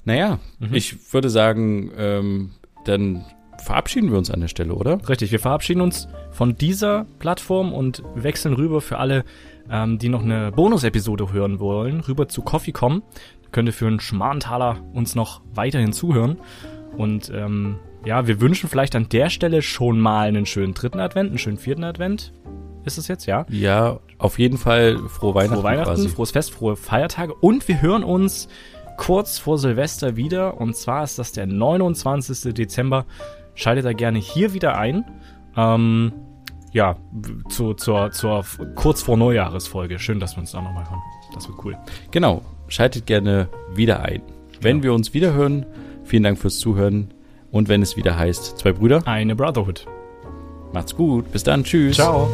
[0.05, 0.75] Naja, Mhm.
[0.75, 2.51] ich würde sagen, ähm,
[2.85, 3.25] dann
[3.63, 4.99] verabschieden wir uns an der Stelle, oder?
[5.09, 9.25] Richtig, wir verabschieden uns von dieser Plattform und wechseln rüber für alle,
[9.71, 13.03] ähm, die noch eine Bonus-Episode hören wollen, rüber zu Coffeecom.
[13.43, 16.39] Da könnt ihr für einen Schmarrentaler uns noch weiterhin zuhören.
[16.97, 21.31] Und ähm, ja, wir wünschen vielleicht an der Stelle schon mal einen schönen dritten Advent,
[21.31, 22.33] einen schönen vierten Advent.
[22.85, 23.47] Ist es jetzt, ja?
[23.49, 25.55] Ja, auf jeden Fall frohe Weihnachten.
[25.55, 26.09] Frohe Weihnachten, quasi.
[26.09, 28.49] frohes Fest, frohe Feiertage und wir hören uns
[28.97, 32.55] kurz vor Silvester wieder und zwar ist das der 29.
[32.55, 33.07] Dezember.
[33.55, 35.05] Schaltet da gerne hier wieder ein.
[35.57, 36.13] Ähm,
[36.73, 36.97] ja,
[37.49, 38.45] zu, zur, zur
[38.75, 39.99] kurz vor Neujahresfolge.
[39.99, 41.01] Schön, dass wir uns da nochmal hören.
[41.35, 41.77] Das wird cool.
[42.11, 42.43] Genau.
[42.69, 44.23] Schaltet gerne wieder ein.
[44.61, 45.67] Wenn wir uns wieder hören,
[46.03, 47.13] vielen Dank fürs Zuhören.
[47.51, 49.87] Und wenn es wieder heißt, zwei Brüder, Eine Brotherhood.
[50.73, 51.31] macht's gut.
[51.31, 51.63] Bis dann.
[51.63, 51.97] Tschüss.
[51.97, 52.29] Ciao.